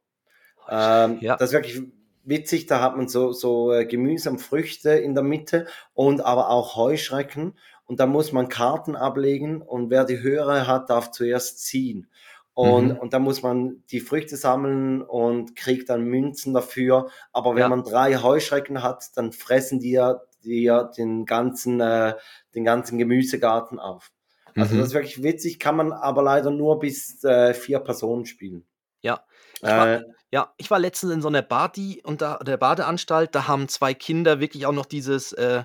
[0.69, 1.35] Ähm, Ja.
[1.35, 1.81] Das ist wirklich
[2.23, 6.49] witzig, da hat man so, so äh, Gemüse und Früchte in der Mitte und aber
[6.49, 7.57] auch Heuschrecken.
[7.85, 12.07] Und da muss man Karten ablegen und wer die höhere hat, darf zuerst ziehen.
[12.53, 12.97] Und, Mhm.
[12.97, 17.09] und da muss man die Früchte sammeln und kriegt dann Münzen dafür.
[17.31, 17.69] Aber wenn Ja.
[17.69, 22.15] man drei Heuschrecken hat, dann fressen die ja, die ja den ganzen, äh,
[22.55, 24.11] den ganzen Gemüsegarten auf.
[24.57, 24.79] Also Mhm.
[24.79, 28.65] das ist wirklich witzig, kann man aber leider nur bis äh, vier Personen spielen.
[29.01, 29.25] Ja.
[29.55, 33.35] Ich war, Äh, ja, ich war letztens in so einer Badi und da, der Badeanstalt,
[33.35, 35.63] da haben zwei Kinder wirklich auch noch dieses, äh,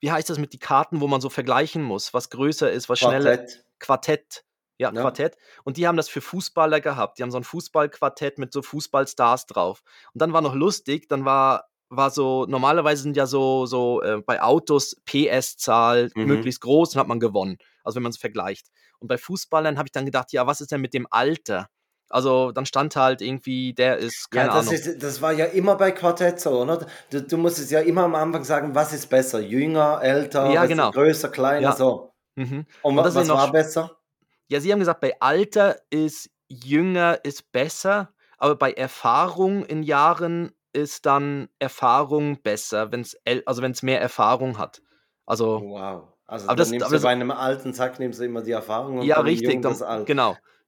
[0.00, 2.98] wie heißt das mit die Karten, wo man so vergleichen muss, was größer ist, was
[3.00, 3.36] schneller.
[3.38, 3.64] Quartett.
[3.78, 4.44] Quartett.
[4.78, 5.00] Ja, Ja.
[5.00, 5.36] Quartett.
[5.64, 7.18] Und die haben das für Fußballer gehabt.
[7.18, 9.82] Die haben so ein Fußballquartett mit so Fußballstars drauf.
[10.14, 14.20] Und dann war noch lustig, dann war, war so, normalerweise sind ja so, so äh,
[14.24, 16.24] bei Autos PS-Zahl Mhm.
[16.26, 17.58] möglichst groß, dann hat man gewonnen.
[17.82, 18.68] Also wenn man es vergleicht.
[18.98, 21.68] Und bei Fußballern habe ich dann gedacht, ja, was ist denn mit dem Alter?
[22.10, 24.74] Also dann stand halt irgendwie, der ist, keine ja, das, Ahnung.
[24.80, 26.86] ist, das war ja immer bei Quartett so, oder?
[27.10, 29.40] Du, du musstest ja immer am Anfang sagen, was ist besser?
[29.40, 30.90] Jünger, älter, Ja, was genau.
[30.90, 31.72] größer, kleiner, Ja.
[31.72, 32.12] so.
[32.36, 32.64] Mhm.
[32.82, 33.98] Und, Und was noch war besser?
[34.48, 40.52] Ja, sie haben gesagt, bei Alter ist jünger ist besser, aber bei Erfahrung in Jahren
[40.72, 44.80] ist dann Erfahrung besser, wenn's also wenn's mehr Erfahrung hat.
[45.26, 46.08] Also Wow.
[46.26, 48.52] Also Aber dann das- nimmst aber du bei einem alten Sack nimmst du immer die
[48.52, 49.82] Erfahrung und ja, richtig, dann das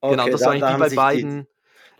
[0.01, 1.47] Genau, genau, Okay, das da- war eigentlich da wie bei beiden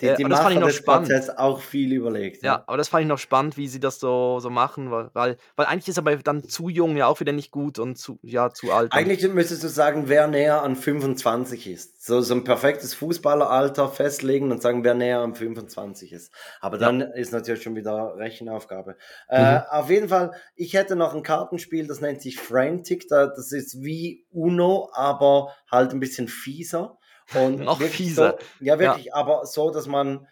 [0.01, 1.07] Die, äh, die aber das fand ich noch spannend.
[1.09, 2.41] Quartetts auch viel überlegt.
[2.43, 5.37] Ja, aber das fand ich noch spannend, wie sie das so so machen, weil weil
[5.55, 8.49] weil eigentlich ist aber dann zu jung ja auch wieder nicht gut und zu ja,
[8.49, 8.91] zu alt.
[8.93, 12.03] Eigentlich müsstest du sagen, wer näher an 25 ist.
[12.03, 16.33] So, so ein perfektes Fußballeralter festlegen und sagen, wer näher an 25 ist.
[16.61, 16.87] Aber Ja.
[16.87, 18.97] dann ist natürlich schon wieder Rechenaufgabe.
[19.29, 19.61] Äh, Mhm.
[19.69, 23.07] auf jeden Fall, ich hätte noch ein Kartenspiel, das nennt sich Frantic.
[23.07, 26.97] Da, das ist wie Uno, aber halt ein bisschen fieser.
[27.33, 28.37] Und Noch wirklich fieser.
[28.39, 30.27] So, ja, wirklich, aber so, dass man.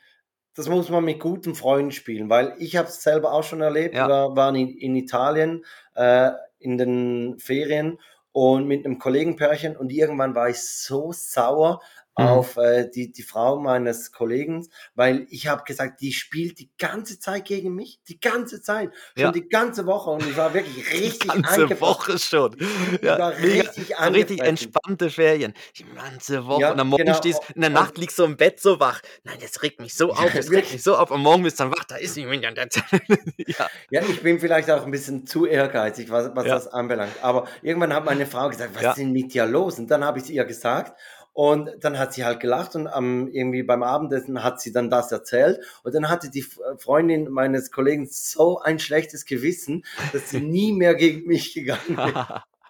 [0.56, 3.96] Das muss man mit guten Freunden spielen, weil ich habe es selber auch schon erlebt.
[3.96, 4.08] Ja.
[4.10, 5.64] Wir waren in, in Italien
[5.96, 8.00] äh, in den Ferien
[8.32, 11.82] und mit einem Kollegenpärchen und irgendwann war ich so sauer
[12.18, 12.26] Mhm.
[12.26, 17.20] auf äh, die, die Frau meines Kollegen, weil ich habe gesagt, die spielt die ganze
[17.20, 19.32] Zeit gegen mich, die ganze Zeit, schon Ja.
[19.32, 21.82] die ganze Woche und ich war wirklich richtig ganze angefasst.
[21.82, 22.58] Woche schon.
[22.60, 25.54] Ich Ja, mega, richtig so richtig entspannte Ferien.
[25.78, 26.62] Die ganze Woche.
[26.62, 27.18] Ja, und am Morgen genau.
[27.18, 29.02] stehst in der Nacht liegst du im Bett so wach.
[29.24, 31.12] Nein, das regt mich so auf, das regt mich so auf.
[31.12, 32.24] Am Morgen bist du dann wach, da ist sie.
[33.48, 33.70] ja.
[33.90, 37.14] Ja, ich bin vielleicht auch ein bisschen zu ehrgeizig, was, was das anbelangt.
[37.22, 39.80] Aber irgendwann hat meine Frau gesagt, was ist denn mit dir los?
[39.80, 41.00] Und dann habe ich es ihr gesagt.
[41.42, 45.10] Und dann hat sie halt gelacht und am, irgendwie beim Abendessen hat sie dann das
[45.14, 45.62] erzählt.
[45.84, 50.74] Und dann hatte die F- Freundin meines Kollegen so ein schlechtes Gewissen, dass sie nie
[50.74, 52.16] mehr gegen mich gegangen ist.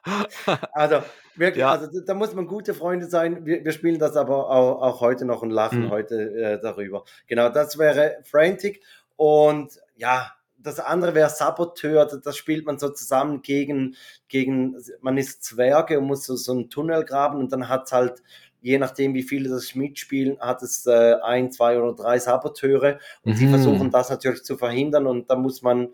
[0.74, 1.02] Also
[1.36, 1.72] wirklich, Ja.
[1.72, 3.46] also da- muss man gute Freunde sein.
[3.46, 5.90] Wir, wir spielen das aber auch, auch heute noch und lachen Mhm.
[5.90, 7.04] heute äh, darüber.
[7.28, 8.82] Genau, das wäre Frantic.
[9.18, 12.06] Und ja, das andere wäre Saboteur.
[12.06, 13.96] Das, das spielt man so zusammen gegen,
[14.28, 17.92] gegen, man ist Zwerge und muss so, so einen Tunnel graben und dann hat es
[17.92, 18.22] halt,
[18.62, 23.36] je nachdem wie viele das mitspielen, hat es äh, ein, zwei oder drei Saboteure und
[23.36, 23.50] sie Mhm.
[23.50, 25.90] versuchen das natürlich zu verhindern und da muss man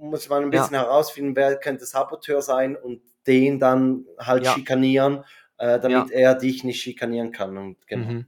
[0.00, 0.60] muss man ein Ja.
[0.62, 4.54] bisschen herausfinden, wer könnte Saboteur sein und den dann halt Ja.
[4.54, 5.24] schikanieren,
[5.58, 7.56] äh, damit er dich nicht schikanieren kann.
[7.58, 8.06] Und genau.
[8.06, 8.26] Mhm.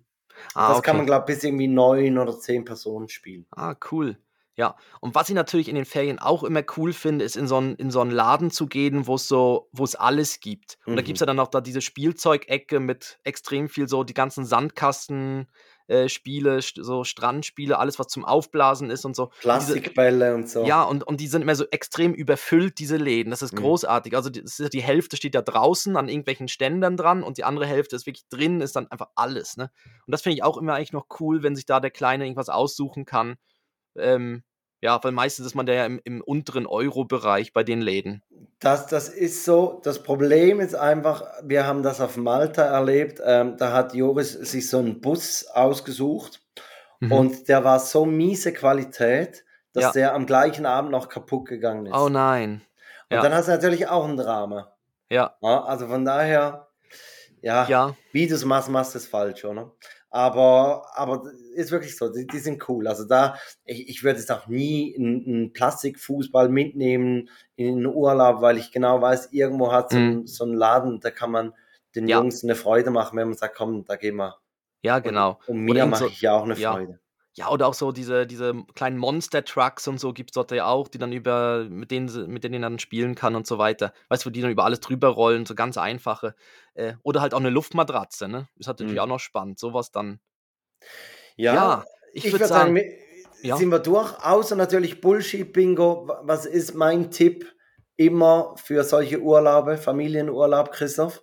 [0.55, 0.87] Ah, das okay.
[0.87, 3.47] kann man, glaube ich, bis irgendwie neun oder zehn Personen spielen.
[3.57, 4.17] Ah, cool.
[4.61, 7.57] Ja, und was ich natürlich in den Ferien auch immer cool finde, ist in so
[7.59, 10.77] 'n in so 'n Laden zu gehen, wo's so wo's alles gibt.
[10.91, 11.03] Und da Mhm.
[11.03, 15.47] gibt's ja dann auch da diese Spielzeugecke mit extrem viel so die ganzen Sandkasten
[15.87, 19.31] äh, Spiele, so Strandspiele, alles, was zum Aufblasen ist und so.
[19.41, 20.63] Plastikbälle und so.
[20.63, 23.31] ja, und und die sind immer so extrem überfüllt, diese Läden.
[23.31, 23.55] Das ist Mhm.
[23.55, 24.15] großartig.
[24.15, 27.67] Also, die ist die Hälfte steht da draußen an irgendwelchen Ständern dran und die andere
[27.67, 29.71] Hälfte ist wirklich drin, ist dann einfach alles, ne?
[30.07, 32.51] Und das finde ich auch immer eigentlich noch cool, wenn sich da der Kleine irgendwas
[32.51, 33.37] aussuchen kann.
[33.97, 34.45] Ähm,
[34.81, 38.23] ja, weil meistens ist man da ja im im unteren Euro-Bereich bei den Läden.
[38.61, 39.81] Das, das ist so.
[39.85, 43.21] Das Problem ist einfach, wir haben das auf Malta erlebt.
[43.25, 46.41] Ähm, da hat Joris sich so einen Bus ausgesucht
[47.03, 47.13] Mhm.
[47.13, 49.93] und der war so miese Qualität, dass Ja.
[49.93, 51.95] der am gleichen Abend noch kaputt gegangen ist.
[51.97, 52.61] Oh nein.
[53.09, 53.23] Und Ja.
[53.23, 54.73] dann hast du natürlich auch ein Drama.
[55.09, 55.35] Ja.
[55.41, 56.69] Ja, also von daher,
[57.41, 57.97] ja, Ja.
[58.13, 59.73] wie du es machst, machst du es falsch, oder?
[60.11, 61.23] Aber, aber
[61.55, 62.89] ist wirklich so, die, die sind cool.
[62.89, 68.41] Also da, ich, ich würde jetzt auch nie einen, einen Plastikfußball mitnehmen in den Urlaub,
[68.43, 71.55] weil ich genau weiß, irgendwo hat so, ein, so ein Laden, da kann man
[71.95, 72.19] den Ja.
[72.19, 74.37] Jungs eine Freude machen, wenn man sagt, komm, da gehen wir.
[74.83, 75.39] Ja, genau.
[75.47, 76.57] Und Oder mir mache so- ich ja auch eine.
[76.57, 76.93] Freude.
[76.93, 76.99] Ja,
[77.49, 80.99] oder auch so diese, diese kleinen Monster-Trucks und so gibt es dort ja auch, die
[80.99, 83.93] dann über, mit denen, sie- mit denen man dann spielen kann und so weiter.
[84.09, 86.35] Weißt du, die dann über alles drüber rollen, so ganz einfache.
[86.75, 88.49] Äh, oder halt auch eine Luftmatratze, ne?
[88.57, 89.03] Ist halt natürlich Mhm.
[89.05, 89.59] auch noch spannend.
[89.59, 90.21] Sowas dann.
[91.37, 92.93] Ja, Ja, ich, ich würde würde sagen, sagen,
[93.43, 93.57] ja.
[93.57, 96.09] sind wir durch, außer natürlich Bullshit-Bingo.
[96.09, 97.47] Wa- Was ist mein Tipp
[97.97, 101.23] immer für solche Urlaube, Familienurlaub, Christoph?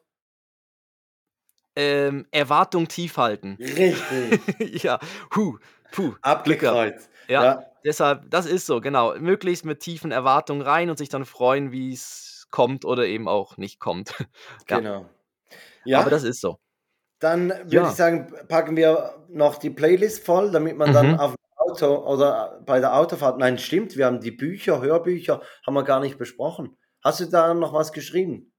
[1.76, 3.58] ähm, Erwartung tief halten.
[3.60, 4.40] Richtig,
[4.84, 5.00] ja,
[5.30, 5.58] puh,
[5.92, 6.14] puh.
[6.22, 7.10] abgekreuzt.
[7.28, 7.64] Ja, Ja.
[7.84, 9.16] deshalb, das ist so, genau.
[9.20, 13.58] Möglichst mit tiefen Erwartungen rein und sich dann freuen, wie es kommt oder eben auch
[13.58, 14.14] nicht kommt.
[14.70, 15.06] ja, Genau.
[15.86, 16.60] Ja, aber das ist so.
[17.20, 17.90] dann würde Ja.
[17.90, 21.20] ich sagen, packen wir noch die Playlist voll, damit man dann Mhm.
[21.20, 25.74] auf dem Auto oder bei der Autofahrt, nein, stimmt, wir haben die Bücher, Hörbücher, haben
[25.74, 26.78] wir gar nicht besprochen.
[27.04, 28.52] Hast du da noch was geschrieben?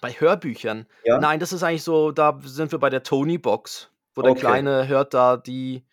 [0.00, 0.86] Bei Hörbüchern.
[1.04, 1.18] Ja?
[1.18, 4.40] Nein, das ist eigentlich so, da sind wir bei der Tony-Box, wo der Okay.
[4.40, 5.84] Kleine hört da die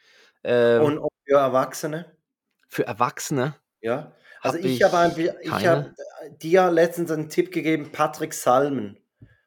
[0.44, 2.06] ähm, Und auch für Erwachsene?
[2.70, 3.56] für Erwachsene.
[3.82, 4.12] Ja.
[4.42, 5.14] Also Hab ich, ich habe
[5.50, 5.68] keine.
[5.70, 5.94] habe
[6.42, 8.98] dir letztens einen Tipp gegeben, Patrick Salmen.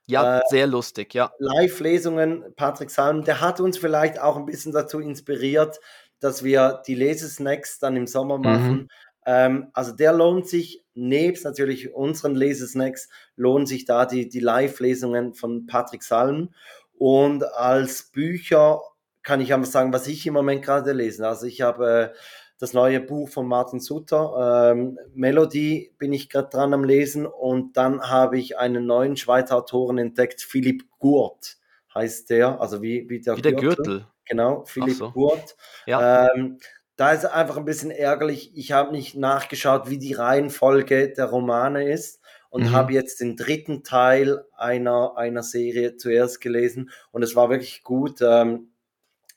[0.06, 1.32] Ja, Äh, sehr lustig, ja.
[1.38, 5.80] Live-Lesungen, Patrick Salmen, der hat uns vielleicht auch ein bisschen dazu inspiriert,
[6.20, 8.42] dass wir die Lesesnacks dann im Sommer Mhm.
[8.44, 8.88] machen.
[9.26, 15.34] Ähm, also der lohnt sich, nebst natürlich unseren Lesesnacks, lohnen sich da die, die Live-Lesungen
[15.34, 16.54] von Patrick Salmen.
[16.96, 18.80] Und als Bücher
[19.26, 21.26] kann ich einfach sagen, was ich im Moment gerade lese.
[21.26, 22.16] Also ich habe äh,
[22.60, 27.76] das neue Buch von Martin Sutter, ähm, Melody bin ich gerade dran am Lesen und
[27.76, 31.58] dann habe ich einen neuen Schweizer Autoren entdeckt, Philipp Gurt
[31.92, 34.06] heißt der, also wie, wie der, Wie der Gürtel.
[34.26, 35.10] Genau, Philipp so.
[35.10, 35.56] Gurt.
[35.86, 36.28] Ja.
[36.34, 36.58] Ähm,
[36.96, 38.52] da ist einfach ein bisschen ärgerlich.
[38.54, 42.20] Ich habe nicht nachgeschaut, wie die Reihenfolge der Romane ist
[42.50, 42.72] und Mhm.
[42.72, 48.20] habe jetzt den dritten Teil einer, einer Serie zuerst gelesen und es war wirklich gut.
[48.22, 48.70] Ähm,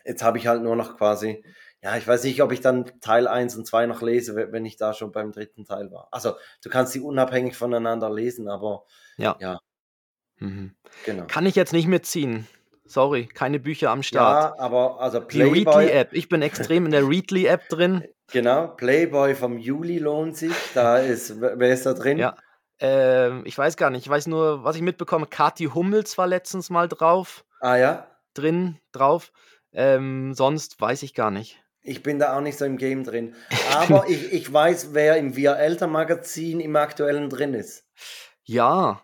[0.09, 1.43] jetzt habe ich halt nur noch quasi,
[1.81, 4.65] ja, ich weiß nicht, ob ich dann Teil 1 und 2 noch lese, we- wenn
[4.65, 6.09] ich da schon beim dritten Teil war.
[6.11, 6.33] Also
[6.63, 8.83] du kannst sie unabhängig voneinander lesen, aber
[9.17, 9.37] Ja.
[9.39, 9.59] Ja.
[10.39, 10.75] Mhm.
[11.05, 11.25] genau.
[11.27, 12.47] Kann ich jetzt nicht mitziehen.
[12.85, 14.57] Sorry, keine Bücher am Start.
[14.57, 16.13] Ja, aber also Die Readly Playboy, App.
[16.13, 18.03] Ich bin extrem in der Readly App drin.
[18.31, 20.53] genau, Playboy vom Juli lohnt sich.
[20.73, 22.17] Da ist, wer ist da drin?
[22.17, 22.35] Ja.
[22.79, 24.03] Ähm, ich weiß gar nicht.
[24.05, 25.27] Ich weiß nur, was ich mitbekomme.
[25.27, 29.31] Kathi Hummels war letztens mal drauf, Ah ja, drin, drauf.
[29.73, 31.61] Ähm, sonst weiß ich gar nicht.
[31.81, 33.35] ich bin da auch nicht so im Game drin.
[33.75, 37.85] Aber ich, ich weiß, wer im Wir Eltern Magazin im aktuellen drin ist.
[38.43, 39.01] Ja,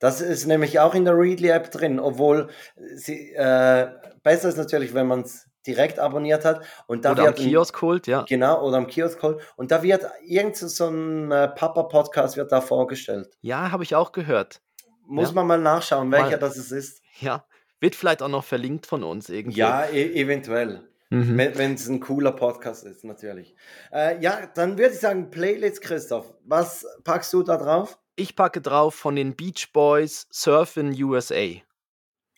[0.00, 2.48] Das ist nämlich auch in der Readly App drin, obwohl
[2.94, 3.88] sie äh,
[4.22, 7.44] besser ist natürlich, wenn man es direkt abonniert hat und da oder am wird ein-
[7.48, 8.22] Kiosk holt, ja.
[8.26, 12.50] genau oder am Kiosk holt und da wird irgend so ein äh, Papa Podcast wird
[12.50, 13.28] da vorgestellt.
[13.42, 14.62] Ja, habe ich auch gehört.
[15.06, 15.34] Muss Ja.
[15.34, 17.02] man mal nachschauen, welcher Mal- das es ist.
[17.20, 17.44] Ja.
[17.80, 19.58] Wird vielleicht auch noch verlinkt von uns irgendwo.
[19.58, 20.86] Ja, e eventuell.
[21.10, 21.36] Mhm.
[21.36, 23.56] Wenn es ein cooler Podcast ist, natürlich.
[23.92, 26.32] Äh, ja, dann würde ich sagen, Playlist, Christoph.
[26.44, 27.98] Was packst du da drauf?
[28.14, 31.46] Ich packe drauf von den Beach Boys Surf in USA.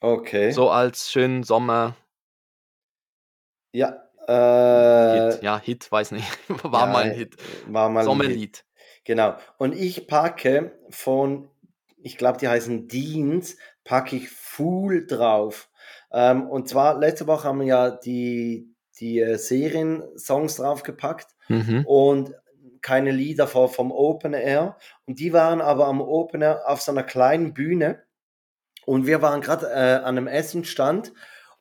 [0.01, 0.53] Okay.
[0.53, 1.97] So als schönen Sommer.
[3.73, 4.09] Ja.
[4.27, 5.43] Äh, Hit.
[5.43, 6.27] Ja, Hit, weiß nicht.
[6.63, 7.37] War ja, mal ein Hit.
[7.67, 8.07] War mal ein Hit.
[8.07, 8.65] Sommerlied.
[9.05, 9.37] Genau.
[9.59, 11.51] Und ich packe von,
[12.03, 15.71] ich glaube, die heißen Deans, packe ich Fool drauf.
[16.13, 21.29] Ähm, und zwar, letzte Woche haben wir ja die, die äh, Serien-Songs draufgepackt.
[21.49, 21.85] Mhm.
[21.87, 22.35] und
[22.83, 24.77] keine Lieder vor, vom Open Air.
[25.07, 28.03] Und die waren aber am Open Air auf so einer kleinen Bühne.
[28.85, 31.13] Und wir waren gerade äh, an einem Essenstand.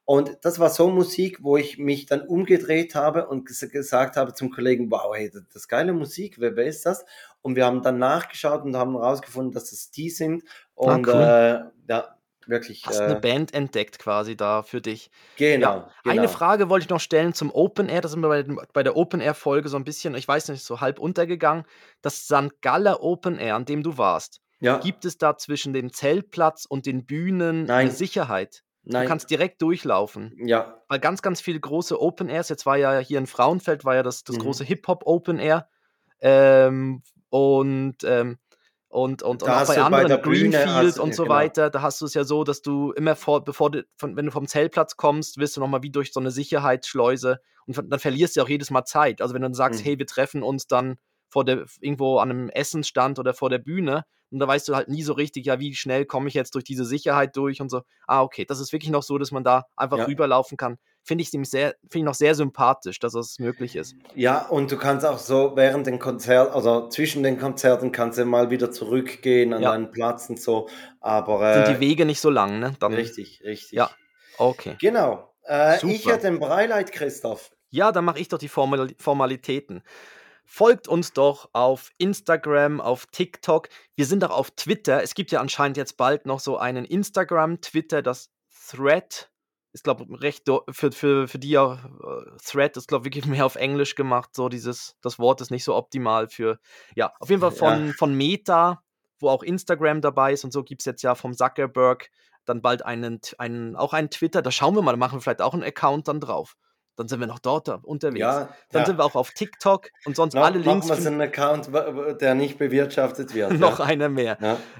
[0.05, 4.33] Und das war so Musik, wo ich mich dann umgedreht habe und ges gesagt habe
[4.33, 7.05] zum Kollegen, wow, hey, das, das ist geile Musik, wer, wer ist das?
[7.41, 10.43] Und wir haben dann nachgeschaut und haben herausgefunden, dass es die sind.
[10.73, 11.13] Und cool.
[11.13, 12.15] äh, ja,
[12.47, 12.83] wirklich.
[12.85, 15.11] Hast äh, eine Band entdeckt quasi da für dich.
[15.37, 16.15] genau, Ja, genau.
[16.17, 18.01] Eine Frage wollte ich noch stellen zum Open Air.
[18.01, 18.43] Das sind wir bei,
[18.73, 21.65] bei der Open Air Folge so ein bisschen, ich weiß nicht, so halb untergegangen.
[22.01, 22.61] Das St.
[22.61, 24.41] Galler Open Air, an dem du warst.
[24.59, 27.87] Ja, Gibt es da zwischen dem Zeltplatz und den Bühnen Nein.
[27.87, 28.63] eine Sicherheit?
[28.83, 30.33] Nein, Du kannst direkt durchlaufen.
[30.45, 33.95] ja, Weil ganz, ganz viele große Open Airs, jetzt war ja hier in Frauenfeld, war
[33.95, 34.41] ja das, das Mhm.
[34.41, 35.67] große Hip-Hop Open Air.
[36.19, 38.37] Ähm, und, ähm,
[38.89, 41.35] und, und, und auch bei bei anderen, der Bühne Greenfield hast und so genau.
[41.35, 44.25] weiter, da hast du es ja so, dass du immer vor, bevor du, von, wenn
[44.25, 48.35] du vom Zeltplatz kommst, wirst du nochmal wie durch so eine Sicherheitsschleuse und dann verlierst
[48.35, 49.21] du auch jedes Mal Zeit.
[49.21, 49.85] Also wenn du dann sagst, Mhm.
[49.85, 50.97] hey, wir treffen uns dann
[51.31, 54.03] vor der, irgendwo an einem Essensstand oder vor der Bühne.
[54.31, 56.63] Und da weißt du halt nie so richtig, ja, wie schnell komme ich jetzt durch
[56.63, 57.81] diese Sicherheit durch und so.
[58.07, 60.05] Ah, okay, das ist wirklich noch so, dass man da einfach ja.
[60.05, 60.77] rüberlaufen kann.
[61.03, 63.95] Finde ich, sehr, find ich noch sehr sympathisch, dass das möglich ist.
[64.15, 68.25] Ja, und du kannst auch so während den Konzerten, also zwischen den Konzerten kannst du
[68.25, 69.71] mal wieder zurückgehen an ja.
[69.71, 70.69] deinen Platz und so.
[70.99, 72.75] Aber äh, sind die Wege nicht so lang, ne?
[72.79, 73.71] Dann, richtig, richtig.
[73.73, 73.89] Ja,
[74.37, 74.75] okay.
[74.79, 75.33] Genau.
[75.45, 77.51] Äh, ich hätte ein Breileid, Christoph.
[77.69, 79.81] Ja, dann mache ich doch die Formal Formalitäten.
[80.53, 83.69] Folgt uns doch auf Instagram, auf TikTok.
[83.95, 85.01] Wir sind auch auf Twitter.
[85.01, 88.31] Es gibt ja anscheinend jetzt bald noch so einen Instagram, Twitter, das
[88.67, 89.31] Thread.
[89.71, 93.25] Ist, glaube ich, recht für, für, für die ja, äh, Thread ist, glaube ich, wirklich
[93.33, 94.31] mehr auf Englisch gemacht.
[94.35, 96.59] So dieses, das Wort ist nicht so optimal für,
[96.95, 97.93] ja, auf jeden Fall von, ja.
[97.93, 98.83] von Meta,
[99.19, 102.09] wo auch Instagram dabei ist und so gibt es jetzt ja vom Zuckerberg
[102.43, 104.41] dann bald einen, einen, auch einen Twitter.
[104.41, 106.57] Da schauen wir mal, da machen wir vielleicht auch einen Account dann drauf
[107.01, 108.19] dann sind wir noch dort unterwegs.
[108.19, 108.85] Ja, dann ja.
[108.85, 110.87] sind wir auch auf TikTok und sonst no, alle Links.
[110.87, 111.69] Machen wir einen Account,
[112.21, 113.53] der nicht bewirtschaftet wird.
[113.53, 113.85] noch ja.
[113.85, 114.37] einer mehr.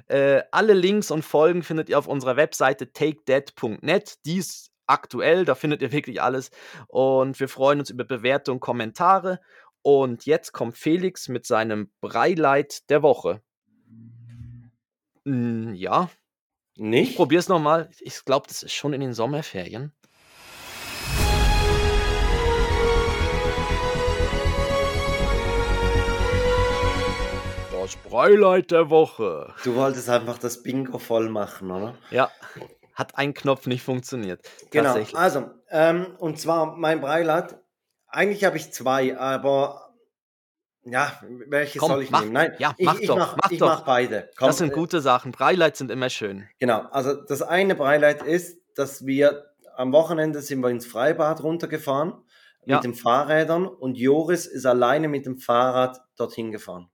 [0.07, 4.25] Äh, alle Links und Folgen findet ihr auf unserer Webseite takedead.net.
[4.25, 6.51] Die ist aktuell, da findet ihr wirklich alles.
[6.87, 9.39] Und wir freuen uns über Bewertungen, Kommentare.
[9.81, 13.41] Und jetzt kommt Felix mit seinem Breileit der Woche.
[15.25, 16.09] Hm, ja.
[16.77, 17.11] Nicht?
[17.11, 17.89] Ich probier's nochmal.
[17.99, 19.93] Ich glaube, das ist schon in den Sommerferien.
[27.91, 29.53] Das Breileid der Woche.
[29.65, 31.93] Du wolltest einfach das Bingo voll machen, oder?
[32.09, 32.31] Ja.
[32.93, 34.39] Hat ein Knopf nicht funktioniert.
[34.69, 34.95] Genau.
[35.13, 37.59] Also, ähm, und zwar mein Breileid.
[38.07, 39.93] Eigentlich habe ich zwei, aber
[40.83, 42.31] ja, welche Komm, soll ich mach, nehmen?
[42.31, 43.67] Nein, ja, mach ich, doch, mach, mach ich doch.
[43.67, 44.29] mach beide.
[44.37, 45.33] Komm, das sind gute Sachen.
[45.33, 46.47] Breileid sind immer schön.
[46.59, 46.83] Genau.
[46.91, 52.13] Also das eine Breileid ist, dass wir am Wochenende sind wir ins Freibad runtergefahren
[52.65, 52.77] ja.
[52.77, 56.90] mit den Fahrrädern und Joris ist alleine mit dem Fahrrad dorthin gefahren.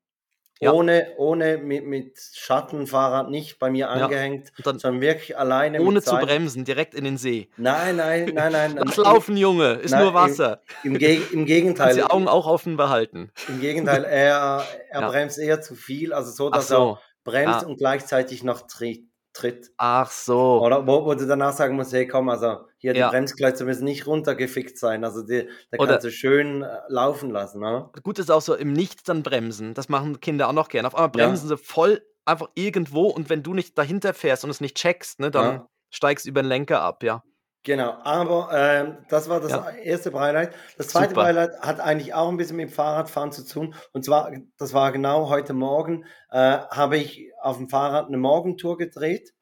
[0.59, 0.73] Ja.
[0.73, 4.63] Ohne, ohne mit, mit Schattenfahrrad nicht bei mir angehängt, ja.
[4.63, 5.81] sondern wirklich alleine.
[5.81, 7.49] Ohne zu bremsen, direkt in den See.
[7.57, 8.75] Nein, nein, nein, nein.
[8.75, 10.61] Lass laufen, Junge, ist nein, nur Wasser.
[10.83, 11.93] Im, im, Ge im Gegenteil.
[11.95, 13.31] die Augen auch offen behalten.
[13.47, 15.09] Im Gegenteil, er, er ja.
[15.09, 16.93] bremst eher zu viel, also so, dass so.
[16.93, 19.03] er bremst und gleichzeitig noch tritt
[19.37, 19.71] tritt.
[19.77, 20.61] Ach so.
[20.61, 23.09] Oder wo, wo du danach sagen musst, hey komm, also hier die ja.
[23.09, 27.61] Bremsklötze müssen nicht runtergefickt sein, also die, da kannst du schön äh, laufen lassen.
[27.61, 27.89] Ne?
[28.03, 30.87] Gut ist auch so im Nichts dann bremsen, das machen Kinder auch noch gerne.
[30.87, 31.55] Auf einmal bremsen ja.
[31.55, 35.31] sie voll einfach irgendwo und wenn du nicht dahinter fährst und es nicht checkst, ne,
[35.31, 35.69] dann ja.
[35.89, 37.23] steigst du über den Lenker ab, ja.
[37.67, 39.69] Genau, aber ähm, das war das ja.
[39.71, 40.55] erste Beileid.
[40.77, 41.23] Das zweite Super.
[41.23, 43.75] Beileid hat eigentlich auch ein bisschen mit dem Fahrradfahren zu tun.
[43.91, 48.77] Und zwar, das war genau heute Morgen, äh, habe ich auf dem Fahrrad eine Morgentour
[48.77, 49.33] gedreht.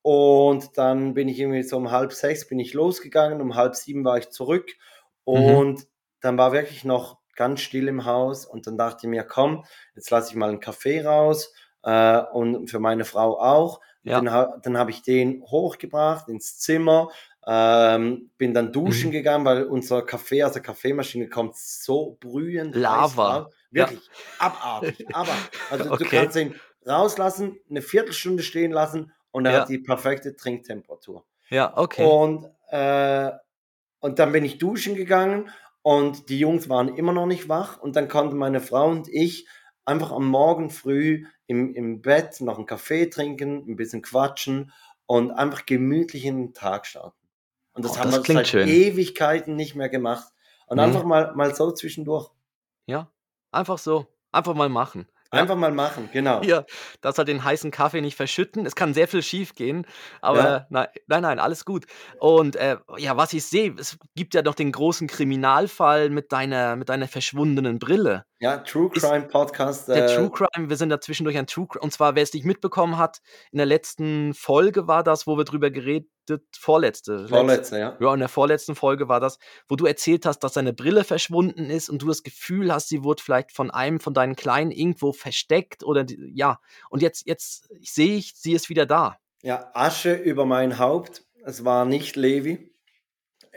[0.00, 4.02] Und dann bin ich irgendwie so um halb sechs bin ich losgegangen, um halb sieben
[4.02, 4.70] war ich zurück.
[5.26, 5.34] Mhm.
[5.34, 5.86] Und mhm.
[6.22, 8.46] dann war wirklich noch ganz still im Haus.
[8.46, 11.52] Und dann dachte ich mir, komm, jetzt lasse ich mal einen Kaffee raus.
[11.82, 13.82] Äh, und für meine Frau auch.
[14.04, 14.20] Ja.
[14.20, 17.08] Dann, dann habe ich den hochgebracht ins Zimmer,
[17.46, 19.12] ähm, bin dann duschen mhm.
[19.12, 22.74] gegangen, weil unser Kaffee aus der Kaffeemaschine kommt so brühend.
[22.74, 23.50] Lava.
[23.70, 24.46] Wirklich ja.
[24.46, 25.14] abartig.
[25.14, 25.32] Aber
[25.70, 26.04] also okay.
[26.04, 26.54] du kannst ihn
[26.86, 29.60] rauslassen, eine Viertelstunde stehen lassen und er ja.
[29.60, 31.24] hat die perfekte Trinktemperatur.
[31.50, 32.04] Ja, okay.
[32.04, 33.30] Und, äh,
[34.00, 35.50] und dann bin ich duschen gegangen
[35.82, 39.46] und die Jungs waren immer noch nicht wach und dann konnten meine Frau und ich
[39.84, 44.72] einfach am Morgen früh im, im Bett noch einen Kaffee trinken, ein bisschen quatschen
[45.06, 47.23] und einfach gemütlich in den Tag starten.
[47.74, 48.68] Und das oh, haben das wir seit schön.
[48.68, 50.28] Ewigkeiten nicht mehr gemacht.
[50.66, 50.84] Und mhm.
[50.84, 52.30] einfach mal, mal so zwischendurch.
[52.86, 53.10] Ja,
[53.50, 54.06] einfach so.
[54.32, 55.06] Einfach mal machen.
[55.30, 56.42] Einfach mal machen, genau.
[56.42, 56.64] Ja,
[57.00, 58.66] dass halt den heißen Kaffee nicht verschütten.
[58.66, 59.86] Es kann sehr viel schief gehen,
[60.20, 60.66] aber ja.
[60.70, 61.86] nein, nein, nein, alles gut.
[62.20, 66.76] Und äh, ja, was ich sehe, es gibt ja noch den großen Kriminalfall mit deiner,
[66.76, 68.24] mit deiner verschwundenen Brille.
[68.44, 69.88] Ja, True Crime Podcast.
[69.88, 71.80] Der äh, True Crime, wir sind da zwischendurch ein True Crime.
[71.82, 73.22] Und zwar, wer es nicht mitbekommen hat,
[73.52, 76.10] in der letzten Folge war das, wo wir drüber geredet
[76.54, 77.26] vorletzte.
[77.26, 77.96] Vorletzte, ja.
[77.98, 81.70] Ja, in der vorletzten Folge war das, wo du erzählt hast, dass seine Brille verschwunden
[81.70, 85.14] ist und du das Gefühl hast, sie wurde vielleicht von einem von deinen Kleinen irgendwo
[85.14, 86.60] versteckt oder ja.
[86.90, 89.16] Und jetzt, jetzt sehe ich, sie ist wieder da.
[89.40, 91.24] Ja, Asche über mein Haupt.
[91.46, 92.73] Es war nicht Levi.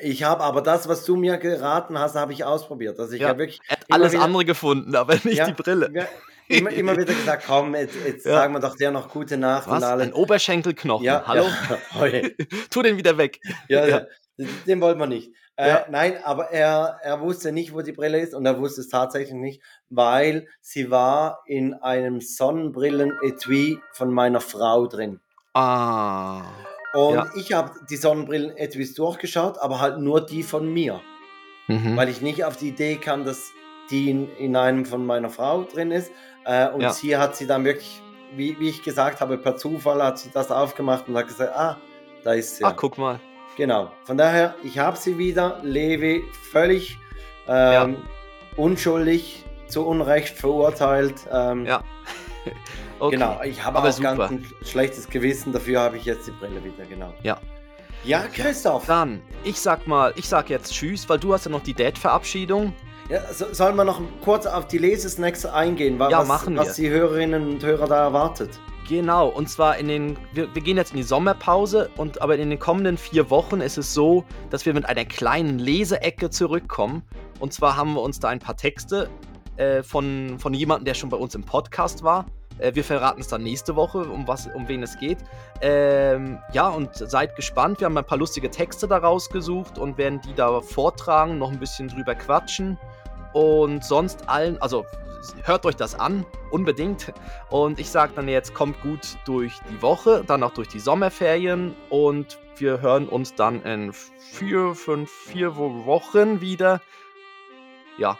[0.02, 3.00] Ich habe aber das, was du mir geraten hast, habe ich ausprobiert.
[3.00, 3.60] Also ich ja, habe wirklich.
[3.68, 5.90] Er hat alles wieder, andere gefunden, aber nicht ja, die Brille.
[5.94, 6.08] Ja,
[6.48, 9.78] immer, immer wieder gesagt, komm, jetzt, jetzt sagen wir doch der noch gute Nacht Was?
[9.78, 10.08] und alles.
[10.08, 11.06] Ein Oberschenkelknochen.
[11.06, 11.46] Ja, Hallo?
[12.70, 13.40] Tu den wieder weg.
[13.70, 14.06] Ja, ja.
[14.38, 15.32] den wollen wir nicht.
[15.56, 18.90] Äh, nein, aber er, er wusste nicht, wo die Brille ist und er wusste es
[18.90, 25.20] tatsächlich nicht, weil sie war in einem Sonnenbrillen-Etui von meiner Frau drin.
[25.56, 26.44] Ah.
[26.98, 27.28] Und ja.
[27.36, 31.00] ich habe die Sonnenbrillen etwas durchgeschaut, aber halt nur die von mir.
[31.68, 31.96] Mhm.
[31.96, 33.52] Weil ich nicht auf die Idee kam, dass
[33.92, 36.12] die in, in einem von meiner Frau drin ist.
[36.44, 36.92] Äh, und Ja.
[36.92, 38.02] sie hat sie dann wirklich,
[38.36, 41.78] wie, wie ich gesagt habe, per Zufall hat sie das aufgemacht und hat gesagt, ah,
[42.24, 42.64] da ist sie.
[42.64, 43.20] Ach, guck mal.
[43.58, 43.92] Genau.
[44.06, 45.60] Von daher, ich habe sie wieder.
[45.62, 46.98] Levi völlig
[47.48, 47.98] ähm,
[48.56, 51.16] unschuldig, zu Unrecht verurteilt.
[51.32, 51.84] Ähm, Ja.
[53.00, 53.16] Okay.
[53.16, 53.40] Genau.
[53.44, 55.54] Ich habe Aber auch ganz ein schlechtes Gewissen.
[55.54, 56.84] Dafür habe ich jetzt die Brille wieder.
[56.90, 57.14] Genau.
[57.22, 57.38] Ja.
[58.04, 58.88] Ja, Christoph.
[58.88, 62.74] Dann, ich sag mal, ich sag jetzt Tschüss, weil du hast ja noch die Dad-Verabschiedung.
[63.10, 66.62] Ja, so, sollen wir noch kurz auf die Lesesnacks eingehen, wa- Ja, was, machen wir.
[66.62, 68.50] was die Hörerinnen und Hörer da erwartet?
[68.90, 72.50] Genau, und zwar in den, wir, wir gehen jetzt in die Sommerpause und aber in
[72.50, 77.04] den kommenden vier Wochen ist es so, dass wir mit einer kleinen Leseecke zurückkommen.
[77.40, 79.08] Und zwar haben wir uns da ein paar Texte
[79.58, 82.26] äh, von, von jemandem, der schon bei uns im Podcast war.
[82.60, 85.20] Äh, wir verraten es dann nächste Woche, um, was, um wen es geht.
[85.62, 87.80] Ähm, ja, und seid gespannt.
[87.80, 91.60] Wir haben ein paar lustige Texte da rausgesucht und werden die da vortragen, noch ein
[91.60, 92.78] bisschen drüber quatschen.
[93.34, 94.86] Und sonst allen, also
[95.44, 97.14] hört euch das an, unbedingt.
[97.50, 101.76] Und ich sage dann jetzt, kommt gut durch die Woche, dann auch durch die Sommerferien
[101.90, 106.82] und wir hören uns dann in vier, fünf, vier Wo- Wochen wieder.
[108.00, 108.18] Ja,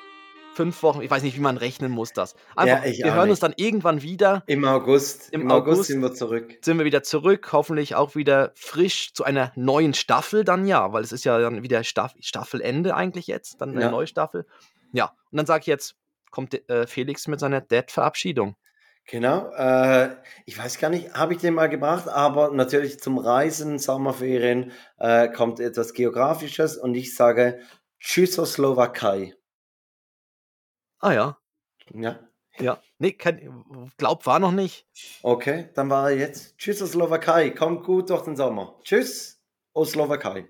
[0.58, 2.36] fünf Wochen, ich weiß nicht, wie man rechnen muss das.
[2.56, 3.44] Einfach, ich wir hören uns nicht.
[3.44, 5.30] dann irgendwann wieder, Im August.
[5.32, 5.88] Im Im, August, August.
[5.88, 6.58] sind wir zurück.
[6.62, 11.04] sind wir wieder zurück, hoffentlich auch wieder frisch zu einer neuen Staffel dann ja, weil
[11.04, 13.92] es ist ja dann wieder Staff Staffelende eigentlich jetzt, dann eine Ja.
[13.92, 14.46] neue Staffel.
[14.92, 15.96] Ja, und dann sage ich jetzt,
[16.32, 18.56] kommt äh, Felix mit seiner Dad-Verabschiedung.
[19.10, 19.50] Genau.
[19.56, 24.74] Äh, ich weiß gar nicht, habe ich den mal gebracht, aber natürlich zum Reisen, Sommerferien
[24.98, 27.60] äh, kommt etwas Geografisches und ich sage
[28.02, 29.34] Tschüssoslowakei.
[31.00, 31.38] Ah ja,
[31.94, 32.20] Ja.
[32.60, 32.82] ja.
[32.98, 33.64] Nee, kein,
[33.98, 34.88] glaub war noch nicht.
[35.22, 37.52] Okay, dann war er jetzt Tschüssoslowakei.
[37.52, 38.80] Kommt gut durch den Sommer.
[38.84, 39.42] Tschüss,
[39.74, 40.50] Oslowakei.